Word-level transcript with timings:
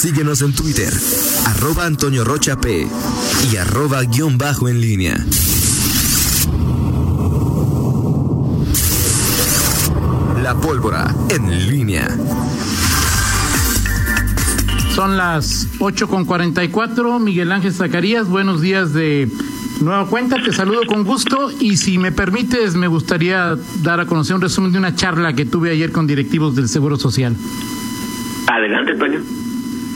Síguenos 0.00 0.40
en 0.40 0.54
Twitter, 0.54 0.90
arroba 1.44 1.84
Antonio 1.84 2.24
Rocha 2.24 2.58
P 2.58 2.88
y 3.52 3.56
arroba 3.56 4.02
guion 4.04 4.38
bajo 4.38 4.66
en 4.66 4.80
línea. 4.80 5.14
La 10.42 10.54
pólvora 10.54 11.14
en 11.28 11.68
línea. 11.68 12.08
Son 14.94 15.18
las 15.18 15.68
8.44. 15.80 17.20
Miguel 17.20 17.52
Ángel 17.52 17.74
Zacarías, 17.74 18.26
buenos 18.26 18.62
días 18.62 18.94
de 18.94 19.28
nueva 19.82 20.06
cuenta. 20.06 20.42
Te 20.42 20.54
saludo 20.54 20.80
con 20.86 21.04
gusto 21.04 21.52
y 21.60 21.76
si 21.76 21.98
me 21.98 22.10
permites, 22.10 22.74
me 22.74 22.86
gustaría 22.86 23.54
dar 23.82 24.00
a 24.00 24.06
conocer 24.06 24.34
un 24.34 24.40
resumen 24.40 24.72
de 24.72 24.78
una 24.78 24.94
charla 24.94 25.34
que 25.34 25.44
tuve 25.44 25.72
ayer 25.72 25.92
con 25.92 26.06
directivos 26.06 26.56
del 26.56 26.70
Seguro 26.70 26.96
Social. 26.96 27.36
Adelante, 28.46 28.94
Toño. 28.94 29.39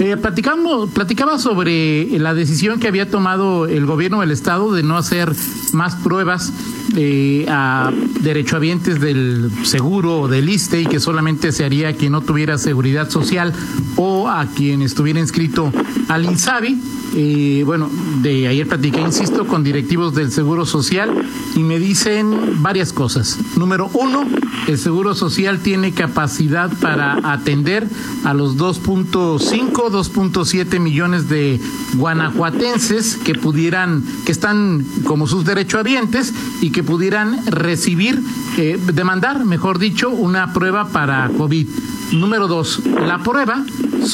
Eh, 0.01 0.17
platicamos, 0.17 0.91
platicaba 0.91 1.39
sobre 1.39 2.19
la 2.19 2.35
decisión 2.35 2.81
que 2.81 2.89
había 2.89 3.09
tomado 3.09 3.67
el 3.67 3.87
gobierno 3.87 4.21
del 4.23 4.33
estado 4.33 4.73
de 4.73 4.83
no 4.83 4.97
hacer 4.97 5.33
más 5.73 5.95
pruebas 5.97 6.53
eh, 6.97 7.47
a 7.49 7.93
derechohabientes 8.21 9.01
del 9.01 9.51
seguro 9.63 10.23
o 10.23 10.29
del 10.29 10.49
ISTE 10.49 10.83
y 10.83 10.87
que 10.87 10.99
solamente 10.99 11.53
se 11.53 11.65
haría 11.65 11.93
quien 11.95 12.13
no 12.13 12.23
tuviera 12.23 12.59
seguridad 12.59 13.09
social 13.09 13.53
o 13.97 14.14
a 14.29 14.47
quien 14.47 14.83
estuviera 14.83 15.21
inscrito 15.21 15.73
al 16.09 16.25
INSABI. 16.25 16.79
Eh, 17.17 17.63
bueno, 17.65 17.89
de 18.23 18.49
ayer 18.49 18.67
platiqué, 18.67 19.01
insisto, 19.01 19.47
con 19.47 19.63
directivos 19.63 20.15
del 20.15 20.33
Seguro 20.33 20.67
Social 20.67 21.13
y 21.55 21.61
me 21.61 21.79
dicen 21.79 22.61
varias 22.61 22.93
cosas. 22.93 23.39
Número 23.57 23.89
uno, 23.95 24.25
el 24.67 24.79
Seguro 24.79 25.15
Social 25.15 25.61
tiene 25.61 25.93
capacidad 25.93 26.73
para 26.79 27.33
atender 27.33 27.87
a 28.25 28.35
los 28.35 28.57
2.5, 28.57 29.39
2.7 29.39 30.81
millones 30.81 31.29
de 31.29 31.61
guanajuatenses 31.95 33.17
que 33.17 33.35
pudieran, 33.35 34.03
que 34.27 34.33
están 34.33 34.85
como 35.05 35.27
sus 35.29 35.45
derechohabientes 35.45 36.33
y 36.61 36.71
que 36.71 36.83
pudieran 36.83 37.47
recibir, 37.47 38.21
eh, 38.57 38.79
demandar, 38.93 39.45
mejor 39.45 39.79
dicho, 39.79 40.11
una 40.11 40.53
prueba 40.53 40.89
para 40.89 41.31
COVID. 41.37 41.69
Número 42.13 42.49
dos, 42.49 42.81
la 42.85 43.23
prueba 43.23 43.65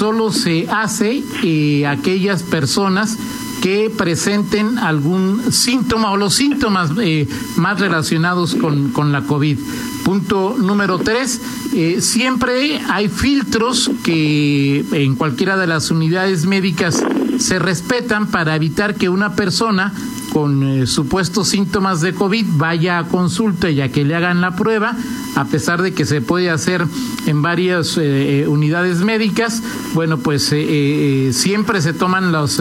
solo 0.01 0.33
se 0.33 0.67
hace 0.71 1.23
eh, 1.43 1.87
aquellas 1.87 2.43
personas 2.43 3.19
que 3.61 3.91
presenten 3.95 4.79
algún 4.79 5.53
síntoma 5.53 6.11
o 6.11 6.17
los 6.17 6.33
síntomas 6.33 6.93
eh, 7.03 7.29
más 7.57 7.79
relacionados 7.79 8.55
con, 8.55 8.93
con, 8.93 9.13
la 9.13 9.21
COVID. 9.25 9.59
Punto 10.03 10.57
número 10.59 11.01
tres, 11.01 11.43
eh, 11.75 12.01
siempre 12.01 12.81
hay 12.89 13.11
filtros 13.11 13.91
que 14.03 14.87
en 14.91 15.17
cualquiera 15.17 15.59
de 15.59 15.67
las 15.67 15.91
unidades 15.91 16.47
médicas 16.47 17.05
se 17.39 17.59
respetan 17.59 18.27
para 18.29 18.57
evitar 18.57 18.95
que 18.95 19.11
una 19.11 19.35
persona 19.35 19.93
con 20.33 20.63
eh, 20.63 20.87
supuestos 20.87 21.49
síntomas 21.49 22.01
de 22.01 22.15
COVID 22.15 22.47
vaya 22.53 22.99
a 22.99 23.09
consulta 23.09 23.71
y 23.71 23.81
a 23.81 23.91
que 23.91 24.05
le 24.05 24.15
hagan 24.15 24.41
la 24.41 24.57
prueba, 24.57 24.97
a 25.35 25.45
pesar 25.47 25.83
de 25.83 25.93
que 25.93 26.05
se 26.05 26.21
puede 26.21 26.51
hacer 26.51 26.87
en 27.27 27.43
varias 27.43 27.99
eh, 28.01 28.47
unidades 28.49 28.99
médicas, 28.99 29.63
bueno, 29.95 30.19
pues 30.19 30.51
eh, 30.53 31.31
siempre 31.33 31.81
se 31.83 31.93
toman 31.93 32.33
las 32.33 32.61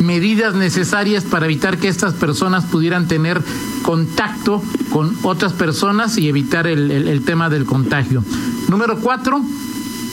medidas 0.00 0.54
necesarias 0.54 1.24
para 1.24 1.46
evitar 1.46 1.78
que 1.78 1.88
estas 1.88 2.14
personas 2.14 2.64
pudieran 2.64 3.06
tener 3.06 3.40
contacto 3.82 4.62
con 4.90 5.16
otras 5.22 5.52
personas 5.52 6.18
y 6.18 6.28
evitar 6.28 6.66
el, 6.66 7.22
tema 7.24 7.50
del 7.50 7.64
contagio. 7.64 8.24
Número 8.68 8.98
cuatro, 8.98 9.40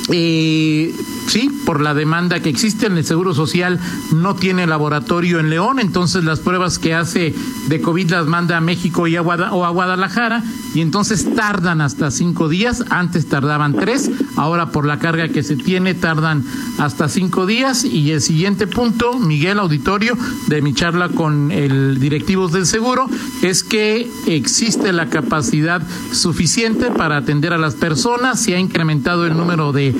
eh, 0.09 0.93
sí, 1.27 1.49
por 1.65 1.81
la 1.81 1.93
demanda 1.93 2.39
que 2.39 2.49
existe 2.49 2.87
en 2.87 2.97
el 2.97 3.05
Seguro 3.05 3.33
Social 3.33 3.79
no 4.13 4.35
tiene 4.35 4.67
laboratorio 4.67 5.39
en 5.39 5.49
León, 5.49 5.79
entonces 5.79 6.23
las 6.23 6.39
pruebas 6.39 6.79
que 6.79 6.93
hace 6.93 7.33
de 7.67 7.81
COVID 7.81 8.11
las 8.11 8.25
manda 8.25 8.57
a 8.57 8.61
México 8.61 9.07
y 9.07 9.15
a 9.15 9.21
o 9.21 9.65
a 9.65 9.69
Guadalajara 9.69 10.43
y 10.73 10.81
entonces 10.81 11.33
tardan 11.35 11.81
hasta 11.81 12.11
cinco 12.11 12.49
días, 12.49 12.83
antes 12.89 13.27
tardaban 13.27 13.73
tres, 13.73 14.11
ahora 14.35 14.71
por 14.71 14.85
la 14.85 14.99
carga 14.99 15.29
que 15.29 15.43
se 15.43 15.55
tiene 15.55 15.93
tardan 15.93 16.43
hasta 16.77 17.09
cinco 17.09 17.45
días 17.45 17.83
y 17.83 18.11
el 18.11 18.21
siguiente 18.21 18.67
punto, 18.67 19.17
Miguel 19.17 19.59
Auditorio, 19.59 20.17
de 20.47 20.61
mi 20.61 20.73
charla 20.73 21.09
con 21.09 21.51
el 21.51 21.99
directivos 21.99 22.51
del 22.51 22.65
seguro, 22.65 23.07
es 23.41 23.63
que 23.63 24.09
existe 24.27 24.93
la 24.93 25.09
capacidad 25.09 25.81
suficiente 26.11 26.91
para 26.91 27.17
atender 27.17 27.53
a 27.53 27.57
las 27.57 27.75
personas, 27.75 28.41
se 28.41 28.55
ha 28.55 28.59
incrementado 28.59 29.25
el 29.25 29.35
número 29.35 29.71
de, 29.71 29.95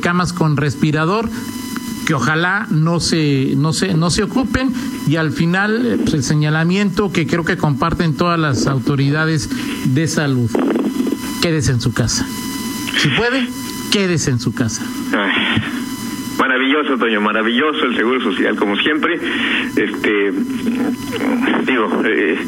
camas 0.00 0.32
con 0.32 0.56
respirador 0.72 1.28
que 2.06 2.14
ojalá 2.14 2.66
no 2.70 2.98
se 2.98 3.54
no 3.56 3.72
se 3.72 3.94
no 3.94 4.10
se 4.10 4.22
ocupen. 4.22 4.72
Y 5.06 5.16
al 5.16 5.32
final 5.32 5.98
pues, 6.00 6.14
el 6.14 6.22
señalamiento 6.22 7.12
que 7.12 7.26
creo 7.26 7.44
que 7.44 7.56
comparten 7.56 8.16
todas 8.16 8.38
las 8.38 8.66
autoridades 8.66 9.48
de 9.94 10.08
salud. 10.08 10.50
Quédese 11.42 11.72
en 11.72 11.80
su 11.80 11.92
casa. 11.92 12.26
Si 12.98 13.08
puede 13.10 13.48
quédese 13.92 14.30
en 14.30 14.40
su 14.40 14.54
casa. 14.54 14.82
Maravilloso 16.38 16.96
Toño 16.98 17.20
maravilloso 17.20 17.84
el 17.84 17.96
seguro 17.96 18.20
social 18.22 18.56
como 18.56 18.76
siempre. 18.76 19.20
Este 19.76 20.32
digo 21.66 22.02
eh, 22.04 22.38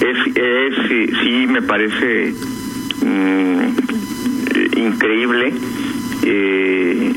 es 0.00 1.14
sí 1.22 1.46
me 1.46 1.62
parece 1.62 2.34
mmm, 3.04 3.74
increíble 4.76 5.52
eh, 6.26 7.12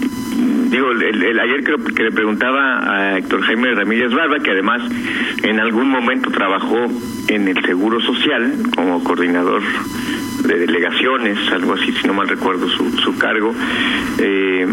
digo, 0.69 0.91
el, 0.91 1.23
el, 1.23 1.39
ayer 1.39 1.63
creo 1.63 1.83
que 1.83 2.03
le 2.03 2.11
preguntaba 2.11 2.91
a 2.91 3.17
Héctor 3.17 3.41
Jaime 3.41 3.73
Ramírez 3.73 4.11
Barba, 4.13 4.39
que 4.39 4.51
además 4.51 4.81
en 5.43 5.59
algún 5.59 5.89
momento 5.89 6.29
trabajó 6.31 6.87
en 7.27 7.47
el 7.47 7.65
Seguro 7.65 7.99
Social 8.01 8.53
como 8.75 9.03
coordinador 9.03 9.61
de 10.45 10.59
delegaciones, 10.59 11.37
algo 11.51 11.73
así, 11.73 11.91
si 11.91 12.07
no 12.07 12.13
mal 12.13 12.27
recuerdo 12.27 12.69
su, 12.69 12.89
su 12.99 13.17
cargo, 13.17 13.53
eh, 14.19 14.67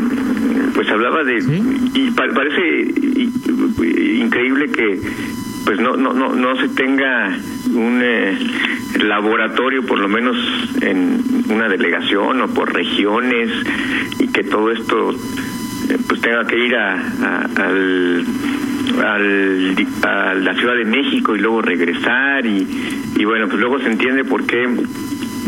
pues 0.75 0.89
hablaba 0.89 1.25
de... 1.25 1.41
¿Sí? 1.41 1.63
Y 1.95 2.11
pa 2.11 2.25
parece 2.35 2.95
increíble 4.25 4.71
que 4.71 5.01
pues 5.65 5.81
no 5.81 5.97
no 5.97 6.13
no 6.13 6.35
no 6.35 6.57
se 6.57 6.69
tenga 6.69 7.37
un 7.73 8.01
eh, 8.03 8.39
laboratorio 9.03 9.85
por 9.87 9.99
lo 9.99 10.09
menos 10.09 10.37
en 10.83 11.23
una 11.49 11.69
delegación 11.69 12.41
o 12.43 12.49
por 12.49 12.73
regiones 12.73 13.51
y 14.19 14.29
que 14.29 14.45
todo 14.45 14.71
esto 14.71 15.15
pues 16.09 16.21
tenga 16.21 16.45
que 16.47 16.59
ir 16.59 16.75
a, 16.75 16.95
a 16.95 17.45
al, 17.57 18.25
al 19.05 19.87
a 20.03 20.35
la 20.35 20.55
Ciudad 20.55 20.77
de 20.77 20.85
México 20.85 21.37
y 21.37 21.41
luego 21.41 21.63
regresar 21.63 22.45
y, 22.47 22.67
y 23.17 23.25
bueno 23.25 23.49
pues 23.49 23.61
luego 23.61 23.79
se 23.81 23.89
entiende 23.89 24.25
por 24.25 24.47
qué 24.47 24.65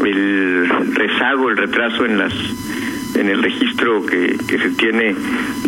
el 0.05 0.69
rezago 0.95 1.51
el 1.51 1.57
retraso 1.57 2.05
en 2.05 2.19
las 2.19 2.33
en 3.15 3.29
el 3.31 3.43
registro 3.43 4.05
que, 4.05 4.37
que 4.47 4.59
se 4.59 4.71
tiene 4.71 5.15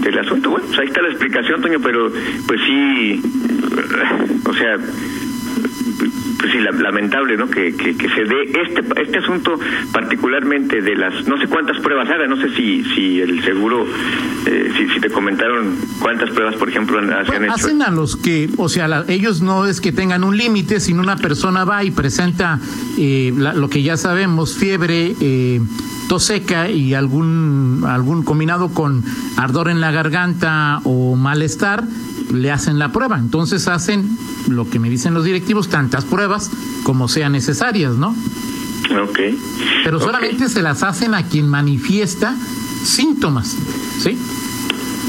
del 0.00 0.18
asunto. 0.18 0.50
Bueno, 0.50 0.66
pues 0.66 0.78
ahí 0.80 0.86
está 0.86 1.00
la 1.00 1.08
explicación, 1.08 1.60
Toño, 1.62 1.78
pero 1.80 2.12
pues 2.46 2.60
sí, 2.66 3.22
o 4.44 4.52
sea, 4.52 4.76
pues 6.50 6.64
sí, 6.74 6.82
lamentable, 6.82 7.36
¿no? 7.36 7.48
Que, 7.48 7.74
que, 7.74 7.96
que, 7.96 8.08
se 8.08 8.24
dé 8.24 8.42
este 8.62 9.02
este 9.02 9.18
asunto 9.18 9.58
particularmente 9.92 10.80
de 10.80 10.96
las 10.96 11.26
no 11.26 11.38
sé 11.38 11.46
cuántas 11.46 11.78
pruebas 11.80 12.08
haga, 12.08 12.26
no 12.26 12.36
sé 12.36 12.54
si 12.54 12.84
si 12.94 13.20
el 13.20 13.42
seguro 13.44 13.86
eh, 14.46 14.72
si, 14.76 14.88
si 14.88 15.00
te 15.00 15.10
comentaron 15.10 15.76
cuántas 16.00 16.30
pruebas, 16.30 16.54
por 16.56 16.68
ejemplo, 16.68 16.98
han, 16.98 17.08
pues, 17.08 17.30
han 17.30 17.44
hecho. 17.44 17.54
Hacen 17.54 17.82
a 17.82 17.90
los 17.90 18.16
que, 18.16 18.48
o 18.56 18.68
sea, 18.68 18.88
la, 18.88 19.04
ellos 19.08 19.42
no 19.42 19.66
es 19.66 19.80
que 19.80 19.92
tengan 19.92 20.24
un 20.24 20.36
límite, 20.36 20.80
sino 20.80 21.02
una 21.02 21.16
persona 21.16 21.64
va 21.64 21.84
y 21.84 21.90
presenta 21.90 22.58
eh, 22.96 23.32
la, 23.36 23.52
lo 23.52 23.68
que 23.68 23.82
ya 23.82 23.96
sabemos, 23.96 24.56
fiebre, 24.56 25.14
eh, 25.20 25.60
tos 26.08 26.24
seca 26.24 26.70
y 26.70 26.94
algún 26.94 27.84
algún 27.86 28.22
combinado 28.22 28.72
con 28.72 29.04
ardor 29.36 29.68
en 29.68 29.80
la 29.80 29.90
garganta 29.90 30.80
o 30.84 31.16
malestar 31.16 31.84
le 32.32 32.50
hacen 32.50 32.78
la 32.78 32.92
prueba. 32.92 33.18
Entonces 33.18 33.68
hacen 33.68 34.16
lo 34.48 34.68
que 34.68 34.78
me 34.78 34.90
dicen 34.90 35.14
los 35.14 35.24
directivos, 35.24 35.68
tantas 35.68 36.04
pruebas 36.04 36.50
como 36.82 37.08
sean 37.08 37.32
necesarias, 37.32 37.96
¿no? 37.96 38.14
Ok. 39.02 39.20
Pero 39.84 40.00
solamente 40.00 40.44
okay. 40.44 40.48
se 40.48 40.62
las 40.62 40.82
hacen 40.82 41.14
a 41.14 41.24
quien 41.24 41.48
manifiesta 41.48 42.34
síntomas, 42.82 43.56
¿sí? 43.98 44.18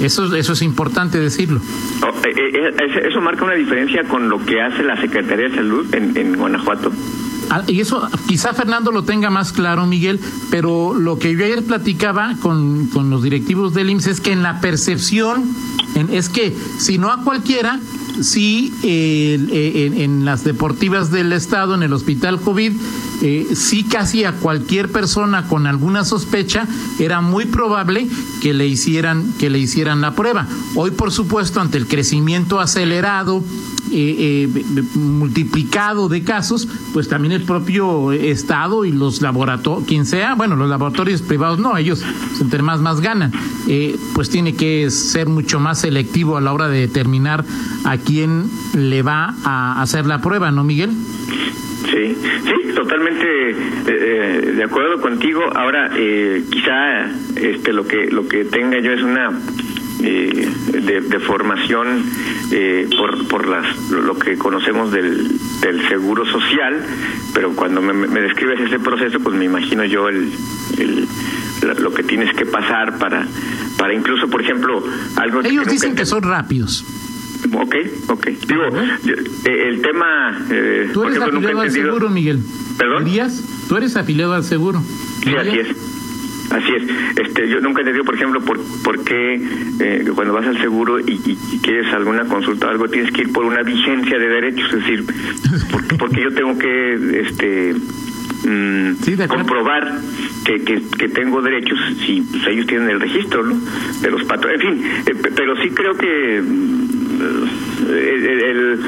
Eso, 0.01 0.33
eso 0.35 0.53
es 0.53 0.61
importante 0.61 1.19
decirlo. 1.19 1.61
Oh, 2.01 2.27
eh, 2.27 2.31
eh, 2.35 3.07
eso 3.07 3.19
marca 3.21 3.43
una 3.43 3.55
diferencia 3.55 4.03
con 4.03 4.29
lo 4.29 4.43
que 4.45 4.61
hace 4.61 4.83
la 4.83 4.99
Secretaría 4.99 5.49
de 5.49 5.55
Salud 5.55 5.93
en, 5.93 6.15
en 6.15 6.37
Guanajuato. 6.37 6.91
Y 7.67 7.81
eso 7.81 8.07
quizá 8.27 8.53
Fernando 8.53 8.91
lo 8.91 9.03
tenga 9.03 9.29
más 9.29 9.51
claro, 9.51 9.85
Miguel, 9.85 10.19
pero 10.51 10.93
lo 10.93 11.17
que 11.17 11.35
yo 11.35 11.45
ayer 11.45 11.63
platicaba 11.63 12.35
con, 12.41 12.87
con 12.87 13.09
los 13.09 13.23
directivos 13.23 13.73
del 13.73 13.89
IMSS 13.89 14.07
es 14.07 14.21
que 14.21 14.31
en 14.31 14.43
la 14.43 14.61
percepción 14.61 15.43
en, 15.95 16.13
es 16.13 16.29
que 16.29 16.55
si 16.77 16.97
no 16.97 17.11
a 17.11 17.23
cualquiera 17.23 17.79
sí, 18.21 18.73
en, 18.83 20.25
las 20.25 20.43
deportivas 20.43 21.11
del 21.11 21.33
Estado, 21.33 21.75
en 21.75 21.83
el 21.83 21.93
hospital 21.93 22.39
COVID, 22.39 22.73
eh, 23.21 23.47
sí 23.53 23.83
casi 23.83 24.23
a 24.23 24.33
cualquier 24.33 24.91
persona 24.91 25.47
con 25.47 25.67
alguna 25.67 26.05
sospecha 26.05 26.67
era 26.99 27.21
muy 27.21 27.45
probable 27.45 28.07
que 28.41 28.53
le 28.53 28.67
hicieran 28.67 29.33
que 29.33 29.49
le 29.49 29.59
hicieran 29.59 30.01
la 30.01 30.15
prueba. 30.15 30.47
Hoy, 30.75 30.91
por 30.91 31.11
supuesto, 31.11 31.59
ante 31.59 31.77
el 31.77 31.87
crecimiento 31.87 32.59
acelerado 32.59 33.43
eh, 33.91 34.47
eh, 34.47 34.83
multiplicado 34.95 36.09
de 36.09 36.23
casos, 36.23 36.67
pues 36.93 37.07
también 37.07 37.31
el 37.31 37.43
propio 37.43 38.11
Estado 38.11 38.85
y 38.85 38.91
los 38.91 39.21
laboratorios, 39.21 39.87
quien 39.87 40.05
sea, 40.05 40.35
bueno, 40.35 40.55
los 40.55 40.69
laboratorios 40.69 41.21
privados 41.21 41.59
no, 41.59 41.75
ellos 41.75 42.03
entre 42.39 42.61
más 42.61 42.81
más 42.81 43.01
ganan, 43.01 43.31
eh, 43.67 43.97
pues 44.13 44.29
tiene 44.29 44.55
que 44.55 44.89
ser 44.91 45.27
mucho 45.27 45.59
más 45.59 45.81
selectivo 45.81 46.37
a 46.37 46.41
la 46.41 46.53
hora 46.53 46.67
de 46.67 46.81
determinar 46.81 47.43
a 47.83 47.97
quién 47.97 48.49
le 48.75 49.01
va 49.01 49.35
a 49.43 49.81
hacer 49.81 50.05
la 50.05 50.21
prueba, 50.21 50.51
¿no, 50.51 50.63
Miguel? 50.63 50.91
Sí, 51.85 52.15
sí, 52.15 52.73
totalmente 52.75 53.25
de 53.25 54.63
acuerdo 54.63 55.01
contigo. 55.01 55.41
Ahora, 55.55 55.89
quizá 55.89 57.05
este 57.35 57.73
lo 57.73 57.87
que 57.87 58.11
lo 58.11 58.27
que 58.27 58.45
tenga 58.45 58.79
yo 58.79 58.91
es 58.91 59.01
una 59.01 59.31
eh, 60.03 60.49
de, 60.71 61.19
formación 61.19 62.03
eh, 62.51 62.87
por, 62.97 63.27
por 63.27 63.47
las, 63.47 63.89
lo 63.89 64.17
que 64.17 64.37
conocemos 64.37 64.91
del, 64.91 65.27
del 65.61 65.87
seguro 65.87 66.25
social, 66.25 66.81
pero 67.33 67.51
cuando 67.55 67.81
me, 67.81 68.21
describes 68.21 68.61
ese 68.61 68.79
proceso, 68.79 69.19
pues 69.19 69.35
me 69.35 69.45
imagino 69.45 69.83
yo 69.85 70.07
el, 70.07 70.31
el, 70.77 71.07
lo 71.81 71.93
que 71.93 72.03
tienes 72.03 72.33
que 72.35 72.45
pasar 72.45 72.97
para, 72.97 73.27
para 73.77 73.93
incluso, 73.93 74.27
por 74.27 74.41
ejemplo, 74.41 74.83
algo... 75.17 75.41
Ellos 75.41 75.67
dicen 75.67 75.95
que 75.95 76.05
son 76.05 76.23
rápidos. 76.23 76.85
Ok, 77.53 77.75
ok. 78.07 78.27
Digo, 78.47 78.63
eh, 79.45 79.69
el 79.69 79.81
tema... 79.81 80.45
Eh, 80.49 80.89
Tú 80.93 81.03
eres 81.03 81.21
afiliado 81.21 81.61
al 81.61 81.71
seguro, 81.71 82.09
Miguel. 82.09 82.39
¿Perdón? 82.77 83.05
Tú 83.67 83.77
eres 83.77 83.95
afiliado 83.95 84.33
al 84.33 84.43
seguro. 84.43 84.81
Sí, 85.23 85.35
así 85.35 85.59
es. 85.59 85.88
Así 86.51 86.71
es. 86.73 86.83
Este, 87.17 87.47
yo 87.47 87.59
nunca 87.61 87.79
he 87.79 87.81
entendido, 87.81 88.05
por 88.05 88.15
ejemplo, 88.15 88.41
por, 88.41 88.59
por 88.83 89.03
qué 89.03 89.41
eh, 89.79 90.05
cuando 90.15 90.33
vas 90.33 90.47
al 90.47 90.59
seguro 90.59 90.99
y, 90.99 91.17
quieres 91.61 91.93
alguna 91.93 92.25
consulta 92.25 92.67
o 92.67 92.69
algo, 92.71 92.87
tienes 92.87 93.11
que 93.11 93.21
ir 93.21 93.31
por 93.31 93.45
una 93.45 93.61
vigencia 93.61 94.17
de 94.17 94.27
derechos. 94.27 94.73
Es 94.73 94.79
decir, 94.79 95.05
porque, 95.99 96.21
yo 96.21 96.33
tengo 96.33 96.57
que 96.57 97.19
este 97.21 97.73
mm, 98.47 99.27
comprobar 99.27 99.99
que, 100.45 100.63
que, 100.63 101.09
tengo 101.09 101.41
derechos 101.41 101.77
si 102.05 102.21
pues, 102.21 102.47
ellos 102.47 102.65
tienen 102.65 102.89
el 102.89 102.99
registro 102.99 103.43
¿no? 103.43 103.55
de 104.01 104.11
los 104.11 104.23
patrones. 104.23 104.61
En 104.61 104.67
fin, 104.67 104.85
eh, 105.05 105.31
pero 105.35 105.55
sí 105.61 105.69
creo 105.69 105.95
que 105.95 106.41
mm, 106.41 107.89
el, 107.89 108.79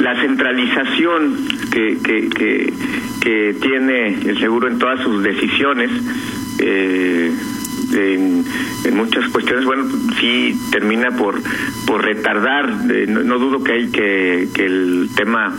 la 0.00 0.20
centralización 0.20 1.36
que, 1.72 1.98
que, 2.04 2.28
que, 2.28 2.72
que 3.20 3.56
tiene 3.60 4.08
el 4.28 4.38
seguro 4.38 4.68
en 4.68 4.78
todas 4.78 5.00
sus 5.00 5.22
decisiones 5.22 5.90
eh, 6.58 7.32
en, 7.92 8.44
muchas 8.96 9.28
cuestiones, 9.28 9.64
bueno, 9.64 9.84
sí 10.18 10.58
termina 10.70 11.10
por 11.10 11.40
por 11.86 12.04
retardar. 12.04 12.72
Eh, 12.90 13.06
no, 13.06 13.38
dudo 13.38 13.62
que 13.62 13.72
hay 13.72 13.90
que, 13.90 14.48
que 14.54 14.64
el 14.64 15.08
tema 15.14 15.54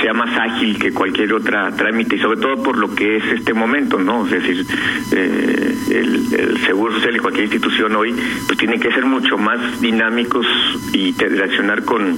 sea 0.00 0.12
más 0.12 0.36
ágil 0.38 0.78
que 0.78 0.92
cualquier 0.92 1.32
otra 1.32 1.70
trámite 1.74 2.16
y 2.16 2.18
sobre 2.18 2.40
todo 2.40 2.62
por 2.62 2.76
lo 2.78 2.94
que 2.94 3.16
es 3.16 3.24
este 3.32 3.54
momento, 3.54 3.98
¿no? 3.98 4.26
Es 4.26 4.32
decir, 4.32 4.66
eh, 5.12 5.74
el, 5.90 6.34
el, 6.34 6.58
Seguro 6.66 6.94
Social 6.94 7.16
y 7.16 7.18
cualquier 7.18 7.44
institución 7.44 7.96
hoy 7.96 8.14
pues 8.46 8.58
tiene 8.58 8.78
que 8.78 8.92
ser 8.92 9.04
mucho 9.04 9.36
más 9.38 9.80
dinámicos 9.80 10.46
y 10.92 11.12
reaccionar 11.12 11.84
con 11.84 12.16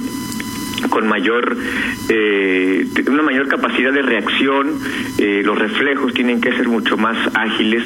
con 0.89 1.07
mayor 1.07 1.57
eh, 2.09 2.85
una 3.07 3.23
mayor 3.23 3.47
capacidad 3.47 3.91
de 3.93 4.01
reacción 4.01 4.79
eh, 5.17 5.41
los 5.43 5.57
reflejos 5.57 6.13
tienen 6.13 6.41
que 6.41 6.51
ser 6.53 6.67
mucho 6.67 6.97
más 6.97 7.17
ágiles 7.35 7.83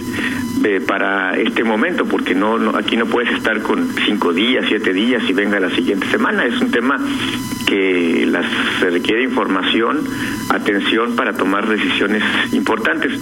eh, 0.64 0.82
para 0.86 1.38
este 1.38 1.64
momento 1.64 2.06
porque 2.06 2.36
no, 2.36 2.76
aquí 2.76 2.98
no 2.98 3.06
puedes 3.06 3.34
estar 3.36 3.62
con 3.62 3.90
cinco 4.06 4.34
días 4.34 4.66
siete 4.68 4.94
días 4.94 5.24
y 5.30 5.34
venga 5.34 5.60
la 5.60 5.70
siguiente 5.70 6.08
semana 6.08 6.46
es 6.46 6.60
un 6.60 6.72
tema 6.72 7.00
que 7.68 8.26
las, 8.30 8.46
se 8.80 8.90
requiere 8.90 9.24
información 9.24 10.00
atención 10.50 11.16
para 11.16 11.34
tomar 11.34 11.68
decisiones 11.68 12.24
importantes 12.52 13.20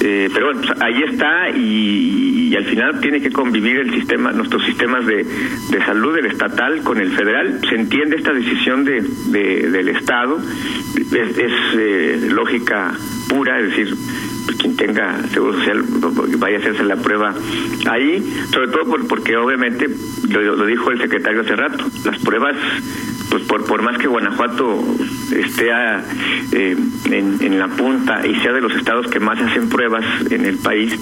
eh, 0.00 0.28
pero 0.32 0.46
bueno, 0.46 0.60
pues, 0.60 0.80
ahí 0.80 1.02
está 1.02 1.50
y, 1.50 2.54
al 2.56 2.64
final 2.64 3.00
tiene 3.00 3.20
que 3.20 3.30
convivir 3.30 3.76
el 3.78 3.92
sistema, 3.92 4.32
nuestros 4.32 4.64
sistemas 4.64 5.04
de, 5.04 5.24
de 5.24 5.84
salud, 5.84 6.16
el 6.16 6.26
estatal 6.26 6.82
con 6.82 6.98
el 6.98 7.10
federal. 7.10 7.60
Se 7.68 7.74
entiende 7.74 8.16
esta 8.16 8.32
decisión 8.32 8.84
de, 8.84 9.02
del 9.06 9.88
Estado, 9.88 10.38
es, 10.96 11.38
eh, 11.76 12.28
lógica 12.30 12.92
pura, 13.28 13.58
es 13.60 13.70
decir, 13.70 13.96
quien 14.58 14.76
tenga 14.76 15.22
seguro 15.28 15.58
social 15.58 15.84
vaya 16.38 16.56
a 16.56 16.60
hacerse 16.60 16.84
la 16.84 16.96
prueba 16.96 17.34
ahí, 17.90 18.22
sobre 18.50 18.68
todo 18.68 18.84
porque 19.08 19.36
obviamente, 19.36 19.88
lo, 20.28 20.56
lo 20.56 20.66
dijo 20.66 20.90
el 20.90 21.00
secretario 21.00 21.40
hace 21.40 21.56
rato, 21.56 21.84
las 22.04 22.18
pruebas 22.20 22.56
por, 23.42 23.64
por 23.64 23.82
más 23.82 23.98
que 23.98 24.06
Guanajuato 24.06 24.82
esté 25.32 25.70
eh, 26.52 26.76
en, 27.04 27.38
en, 27.40 27.58
la 27.58 27.68
punta 27.68 28.26
y 28.26 28.34
sea 28.40 28.52
de 28.52 28.60
los 28.60 28.72
estados 28.74 29.06
que 29.08 29.20
más 29.20 29.38
hacen 29.40 29.68
pruebas 29.68 30.04
en 30.30 30.44
el 30.44 30.56
país, 30.58 30.92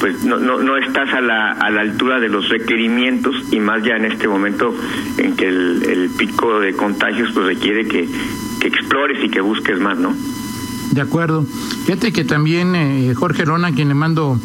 pues 0.00 0.24
no, 0.24 0.38
no, 0.38 0.76
estás 0.76 1.12
a 1.12 1.20
la, 1.20 1.52
a 1.52 1.70
la 1.70 1.80
altura 1.80 2.20
de 2.20 2.28
los 2.28 2.48
requerimientos 2.48 3.34
y 3.50 3.60
más 3.60 3.82
ya 3.82 3.96
en 3.96 4.04
este 4.04 4.28
momento 4.28 4.74
en 5.18 5.36
que 5.36 5.48
el, 5.48 5.82
el 5.88 6.10
pico 6.10 6.60
de 6.60 6.74
contagios 6.74 7.30
pues 7.32 7.46
requiere 7.46 7.86
que, 7.86 8.08
que 8.60 8.68
explores 8.68 9.22
y 9.24 9.28
que 9.28 9.40
busques 9.40 9.78
más, 9.80 9.98
¿no? 9.98 10.14
De 10.92 11.00
acuerdo. 11.00 11.44
Fíjate 11.86 12.12
que 12.12 12.24
también 12.24 12.74
eh, 12.74 13.14
Jorge 13.14 13.44
Rona, 13.44 13.72
quien 13.72 13.88
le 13.88 13.94
mando 13.94 14.38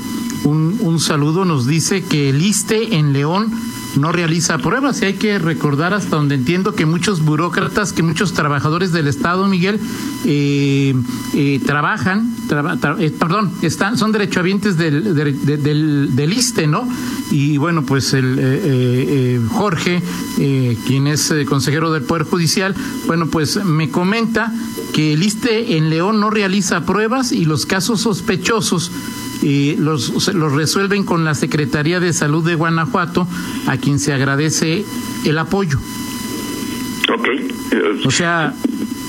un, 0.43 0.77
un 0.79 0.99
saludo, 0.99 1.45
nos 1.45 1.67
dice 1.67 2.03
que 2.03 2.29
el 2.29 2.41
ISTE 2.41 2.95
en 2.95 3.13
León 3.13 3.51
no 3.95 4.11
realiza 4.11 4.57
pruebas 4.57 5.01
y 5.01 5.05
hay 5.05 5.13
que 5.13 5.39
recordar 5.39 5.93
hasta 5.93 6.15
donde 6.15 6.35
entiendo 6.35 6.73
que 6.73 6.85
muchos 6.85 7.23
burócratas, 7.23 7.93
que 7.93 8.03
muchos 8.03 8.33
trabajadores 8.33 8.91
del 8.91 9.07
Estado, 9.07 9.47
Miguel, 9.47 9.79
eh, 10.25 10.93
eh, 11.33 11.59
trabajan, 11.65 12.35
eh, 12.99 13.11
perdón, 13.17 13.51
están, 13.61 13.97
son 13.97 14.11
derechohabientes 14.11 14.77
del, 14.77 15.15
del, 15.15 16.15
del, 16.15 16.33
ISTE, 16.33 16.67
¿no? 16.67 16.87
Y 17.31 17.57
bueno, 17.57 17.83
pues 17.83 18.13
el 18.13 19.47
Jorge, 19.49 20.01
quien 20.35 21.07
es 21.07 21.33
consejero 21.47 21.91
del 21.91 22.03
Poder 22.03 22.23
Judicial, 22.23 22.75
bueno, 23.07 23.27
pues 23.27 23.63
me 23.63 23.89
comenta 23.89 24.53
que 24.93 25.13
el 25.13 25.23
ISTE 25.23 25.77
en 25.77 25.89
León 25.89 26.19
no 26.19 26.29
realiza 26.29 26.85
pruebas 26.85 27.31
y 27.31 27.45
los 27.45 27.65
casos 27.65 28.01
sospechosos 28.01 28.91
y 29.41 29.75
los, 29.77 30.33
los 30.33 30.53
resuelven 30.53 31.03
con 31.03 31.23
la 31.23 31.33
Secretaría 31.35 31.99
de 31.99 32.13
Salud 32.13 32.45
de 32.45 32.55
Guanajuato, 32.55 33.27
a 33.67 33.77
quien 33.77 33.99
se 33.99 34.13
agradece 34.13 34.85
el 35.25 35.37
apoyo. 35.37 35.79
Ok. 37.11 37.27
O 38.05 38.11
sea, 38.11 38.53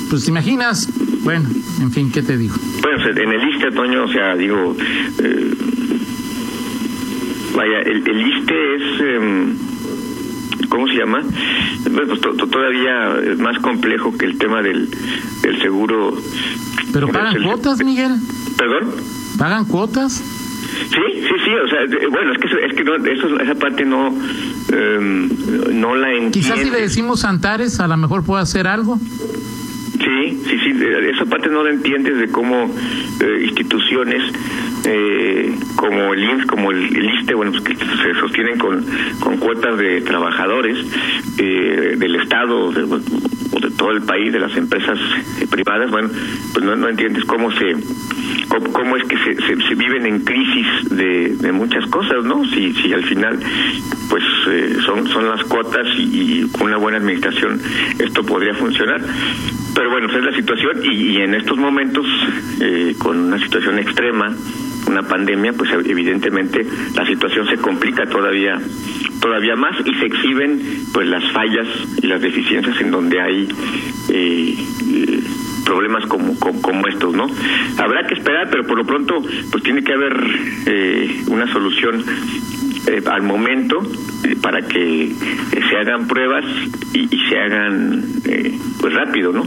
pues 0.08 0.24
te 0.24 0.30
imaginas, 0.30 0.88
bueno, 1.22 1.48
en 1.80 1.90
fin, 1.92 2.10
¿qué 2.12 2.22
te 2.22 2.36
digo? 2.36 2.54
Bueno, 2.82 3.04
en 3.08 3.32
el 3.32 3.48
ISTE, 3.54 3.70
Toño, 3.72 4.04
o 4.04 4.08
sea, 4.08 4.34
digo, 4.36 4.76
eh, 5.22 5.54
vaya, 7.54 7.80
el, 7.86 8.06
el 8.06 8.38
ISTE 8.38 8.74
es... 8.76 9.00
Eh, 9.00 9.54
¿cómo 10.68 10.86
se 10.86 10.94
llama? 10.94 11.22
Pues 11.82 12.20
todavía 12.20 13.34
más 13.38 13.58
complejo 13.58 14.16
que 14.16 14.24
el 14.24 14.38
tema 14.38 14.62
del, 14.62 14.88
del 15.42 15.60
seguro. 15.60 16.16
¿Pero 16.92 17.08
pagan 17.08 17.42
cuotas, 17.42 17.84
Miguel? 17.84 18.12
¿Perdón? 18.56 18.94
¿Pagan 19.40 19.64
cuotas? 19.64 20.12
Sí, 20.12 21.00
sí, 21.14 21.34
sí, 21.44 21.50
o 21.54 21.68
sea, 21.68 21.78
bueno, 22.10 22.32
es 22.32 22.38
que, 22.38 22.66
es 22.66 22.74
que 22.74 22.84
no, 22.84 22.96
eso, 22.96 23.40
esa 23.40 23.54
parte 23.54 23.86
no, 23.86 24.08
em, 24.70 25.30
no 25.80 25.94
la 25.94 26.08
entiendo. 26.08 26.32
Quizás 26.32 26.58
si 26.60 26.68
le 26.68 26.82
decimos 26.82 27.24
Antares, 27.24 27.80
a 27.80 27.88
lo 27.88 27.96
mejor 27.96 28.22
puede 28.22 28.42
hacer 28.42 28.66
algo. 28.66 28.98
Sí, 28.98 30.42
sí, 30.46 30.58
sí, 30.58 30.74
esa 31.14 31.24
parte 31.24 31.48
no 31.48 31.64
la 31.64 31.70
entiendes 31.70 32.18
de 32.18 32.28
cómo 32.28 32.70
eh, 33.20 33.44
instituciones 33.46 34.30
eh, 34.84 35.54
como 35.74 36.12
el 36.12 36.22
INS, 36.22 36.44
como 36.44 36.70
el, 36.70 37.04
ISTE, 37.20 37.32
bueno, 37.32 37.52
pues 37.52 37.64
que 37.64 37.76
se 37.76 38.20
sostienen 38.20 38.58
con, 38.58 38.84
con 39.20 39.38
cuotas 39.38 39.78
de 39.78 40.02
trabajadores 40.02 40.76
eh, 41.38 41.94
del 41.96 42.16
Estado 42.16 42.72
de 42.72 42.84
todo 43.80 43.92
el 43.92 44.02
país, 44.02 44.30
de 44.30 44.38
las 44.38 44.54
empresas 44.58 44.98
privadas, 45.50 45.90
bueno, 45.90 46.10
pues 46.52 46.62
no, 46.62 46.76
no 46.76 46.86
entiendes 46.90 47.24
cómo 47.24 47.50
se 47.52 47.74
cómo, 48.72 48.96
es 48.96 49.04
que 49.04 49.16
se, 49.16 49.36
se, 49.36 49.74
viven 49.74 50.04
en 50.04 50.20
crisis 50.22 50.66
de, 50.90 51.36
de, 51.36 51.52
muchas 51.52 51.86
cosas, 51.86 52.22
¿no? 52.24 52.44
Si, 52.44 52.74
si 52.74 52.92
al 52.92 53.04
final, 53.04 53.38
pues 54.10 54.22
eh, 54.48 54.76
son, 54.84 55.06
son 55.08 55.28
las 55.28 55.44
cuotas 55.44 55.86
y, 55.96 56.46
con 56.50 56.64
una 56.64 56.76
buena 56.76 56.98
administración 56.98 57.58
esto 57.98 58.22
podría 58.22 58.52
funcionar. 58.54 59.00
Pero 59.74 59.90
bueno, 59.90 60.08
esa 60.08 60.18
es 60.18 60.24
la 60.24 60.36
situación 60.36 60.82
y, 60.84 61.16
en 61.22 61.34
estos 61.34 61.56
momentos, 61.56 62.04
eh, 62.60 62.94
con 62.98 63.18
una 63.18 63.38
situación 63.38 63.78
extrema, 63.78 64.34
una 64.88 65.02
pandemia, 65.04 65.54
pues 65.54 65.70
evidentemente 65.86 66.66
la 66.94 67.06
situación 67.06 67.46
se 67.46 67.56
complica 67.56 68.04
todavía 68.06 68.60
todavía 69.20 69.56
más 69.56 69.76
y 69.84 69.94
se 69.94 70.06
exhiben 70.06 70.60
pues 70.92 71.06
las 71.08 71.22
fallas 71.32 71.66
y 72.02 72.06
las 72.06 72.20
deficiencias 72.20 72.80
en 72.80 72.90
donde 72.90 73.20
hay 73.20 73.48
eh, 74.08 74.56
eh, 74.88 75.20
problemas 75.64 76.04
como, 76.06 76.36
como, 76.38 76.86
estos, 76.88 77.14
¿no? 77.14 77.26
Habrá 77.78 78.06
que 78.06 78.14
esperar, 78.14 78.48
pero 78.50 78.64
por 78.64 78.78
lo 78.78 78.84
pronto 78.84 79.22
pues 79.50 79.62
tiene 79.62 79.82
que 79.82 79.92
haber 79.92 80.16
eh, 80.66 81.22
una 81.28 81.50
solución 81.52 82.04
al 83.06 83.22
momento 83.22 83.76
para 84.42 84.62
que 84.62 85.14
se 85.52 85.76
hagan 85.76 86.08
pruebas 86.08 86.44
y, 86.92 87.14
y 87.14 87.28
se 87.28 87.38
hagan 87.38 88.04
pues 88.80 88.94
rápido, 88.94 89.32
¿no? 89.32 89.44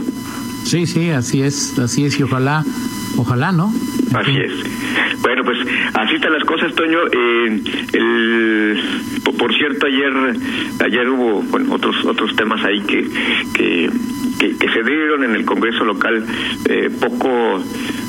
Sí, 0.64 0.86
sí, 0.86 1.10
así 1.10 1.42
es, 1.42 1.78
así 1.78 2.06
es 2.06 2.18
y 2.18 2.22
ojalá, 2.22 2.64
ojalá, 3.16 3.52
¿no? 3.52 3.72
Así 4.14 4.38
es. 4.38 5.20
Bueno, 5.22 5.42
pues 5.44 5.58
así 5.94 6.14
están 6.14 6.32
las 6.32 6.44
cosas, 6.44 6.74
Toño. 6.74 6.98
Eh, 7.10 7.60
el, 7.92 8.78
por 9.36 9.54
cierto, 9.54 9.86
ayer 9.86 10.12
ayer 10.84 11.08
hubo 11.08 11.42
bueno, 11.42 11.74
otros 11.74 12.04
otros 12.04 12.34
temas 12.36 12.64
ahí 12.64 12.80
que 12.82 13.08
que, 13.54 13.90
que, 14.38 14.68
se 14.68 14.82
dieron 14.82 15.24
en 15.24 15.34
el 15.34 15.44
Congreso 15.44 15.84
local, 15.84 16.24
eh, 16.68 16.90
poco 17.00 17.62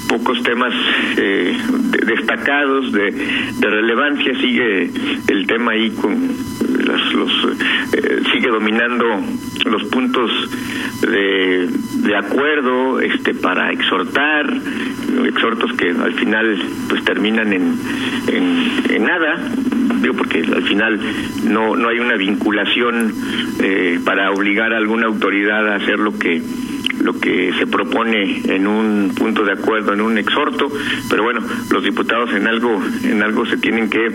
pocos 0.08 0.42
temas 0.44 0.74
eh, 1.18 1.58
destacados 2.06 2.92
de, 2.92 3.12
relevancia. 3.60 4.34
Sigue 4.40 4.90
el 5.28 5.48
tema 5.48 5.72
ahí 5.72 5.90
con 5.92 6.30
los, 6.86 7.56
eh, 7.94 8.22
sigue 8.32 8.50
dominando 8.50 9.06
los 9.66 9.84
puntos 9.86 10.32
de, 11.02 11.68
de 12.08 12.16
acuerdo 12.16 13.00
este 13.00 13.34
para 13.34 13.72
exhortar 13.72 14.46
exhortos 15.26 15.72
que 15.74 15.90
al 15.90 16.14
final 16.14 16.58
pues 16.90 17.04
terminan 17.04 17.54
en, 17.54 17.76
en, 18.28 19.04
nada. 19.04 19.40
Digo 20.02 20.16
porque 20.16 20.40
al 20.40 20.64
final 20.64 21.00
no 21.44 21.76
no 21.76 21.90
hay 21.90 22.00
una 22.00 22.16
vinculación 22.16 23.14
eh, 23.62 24.00
para 24.04 24.32
obligar 24.32 24.74
a 24.74 24.78
alguna 24.78 25.08
autoridad 25.08 25.68
a 25.72 25.76
hacer 25.76 26.00
lo 26.00 26.18
que 26.18 26.42
lo 27.06 27.20
que 27.20 27.54
se 27.60 27.68
propone 27.68 28.42
en 28.46 28.68
un 28.68 29.14
punto 29.16 29.44
de 29.44 29.54
acuerdo, 29.54 29.94
en 29.94 30.02
un 30.02 30.18
exhorto, 30.18 30.68
pero 31.10 31.24
bueno, 31.24 31.42
los 31.72 31.84
diputados 31.84 32.34
en 32.34 32.48
algo, 32.48 32.82
en 33.04 33.22
algo 33.22 33.46
se 33.46 33.58
tienen 33.58 33.90
que 33.90 34.08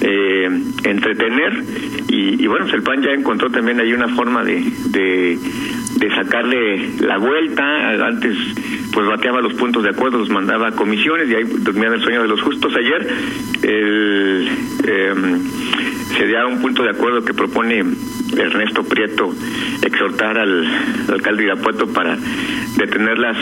eh, 0.00 0.48
entretener. 0.84 1.62
Y, 2.08 2.46
bueno, 2.46 2.66
pues 2.66 2.74
el 2.74 3.02
ya 3.02 3.10
encontró 3.10 3.50
también 3.50 3.80
ahí 3.80 3.92
una 3.92 4.08
forma 4.08 4.44
de, 4.44 4.62
de, 4.90 5.38
sacarle 6.14 6.90
la 7.00 7.18
vuelta, 7.18 8.06
antes 8.06 8.36
pues 8.94 9.08
bateaba 9.08 9.40
los 9.40 9.54
puntos 9.54 9.82
de 9.82 9.90
acuerdo, 9.90 10.18
los 10.18 10.30
mandaba 10.30 10.68
a 10.68 10.72
comisiones 10.72 11.28
y 11.28 11.34
ahí 11.34 11.44
dormían 11.58 11.94
el 11.94 12.00
sueño 12.00 12.22
de 12.22 12.28
los 12.28 12.40
justos. 12.40 12.72
Ayer 12.76 13.08
eh, 13.62 14.48
se 16.16 16.26
dio 16.26 16.48
un 16.48 16.60
punto 16.62 16.84
de 16.84 16.90
acuerdo 16.90 17.24
que 17.24 17.34
propone 17.34 17.84
Ernesto 18.36 18.84
Prieto 18.84 19.34
exhortar 19.82 20.38
al, 20.38 20.66
alcalde 21.12 21.42
de 21.42 21.48
Irapuato 21.48 21.88
para 21.88 22.16
detenerlas 22.76 23.36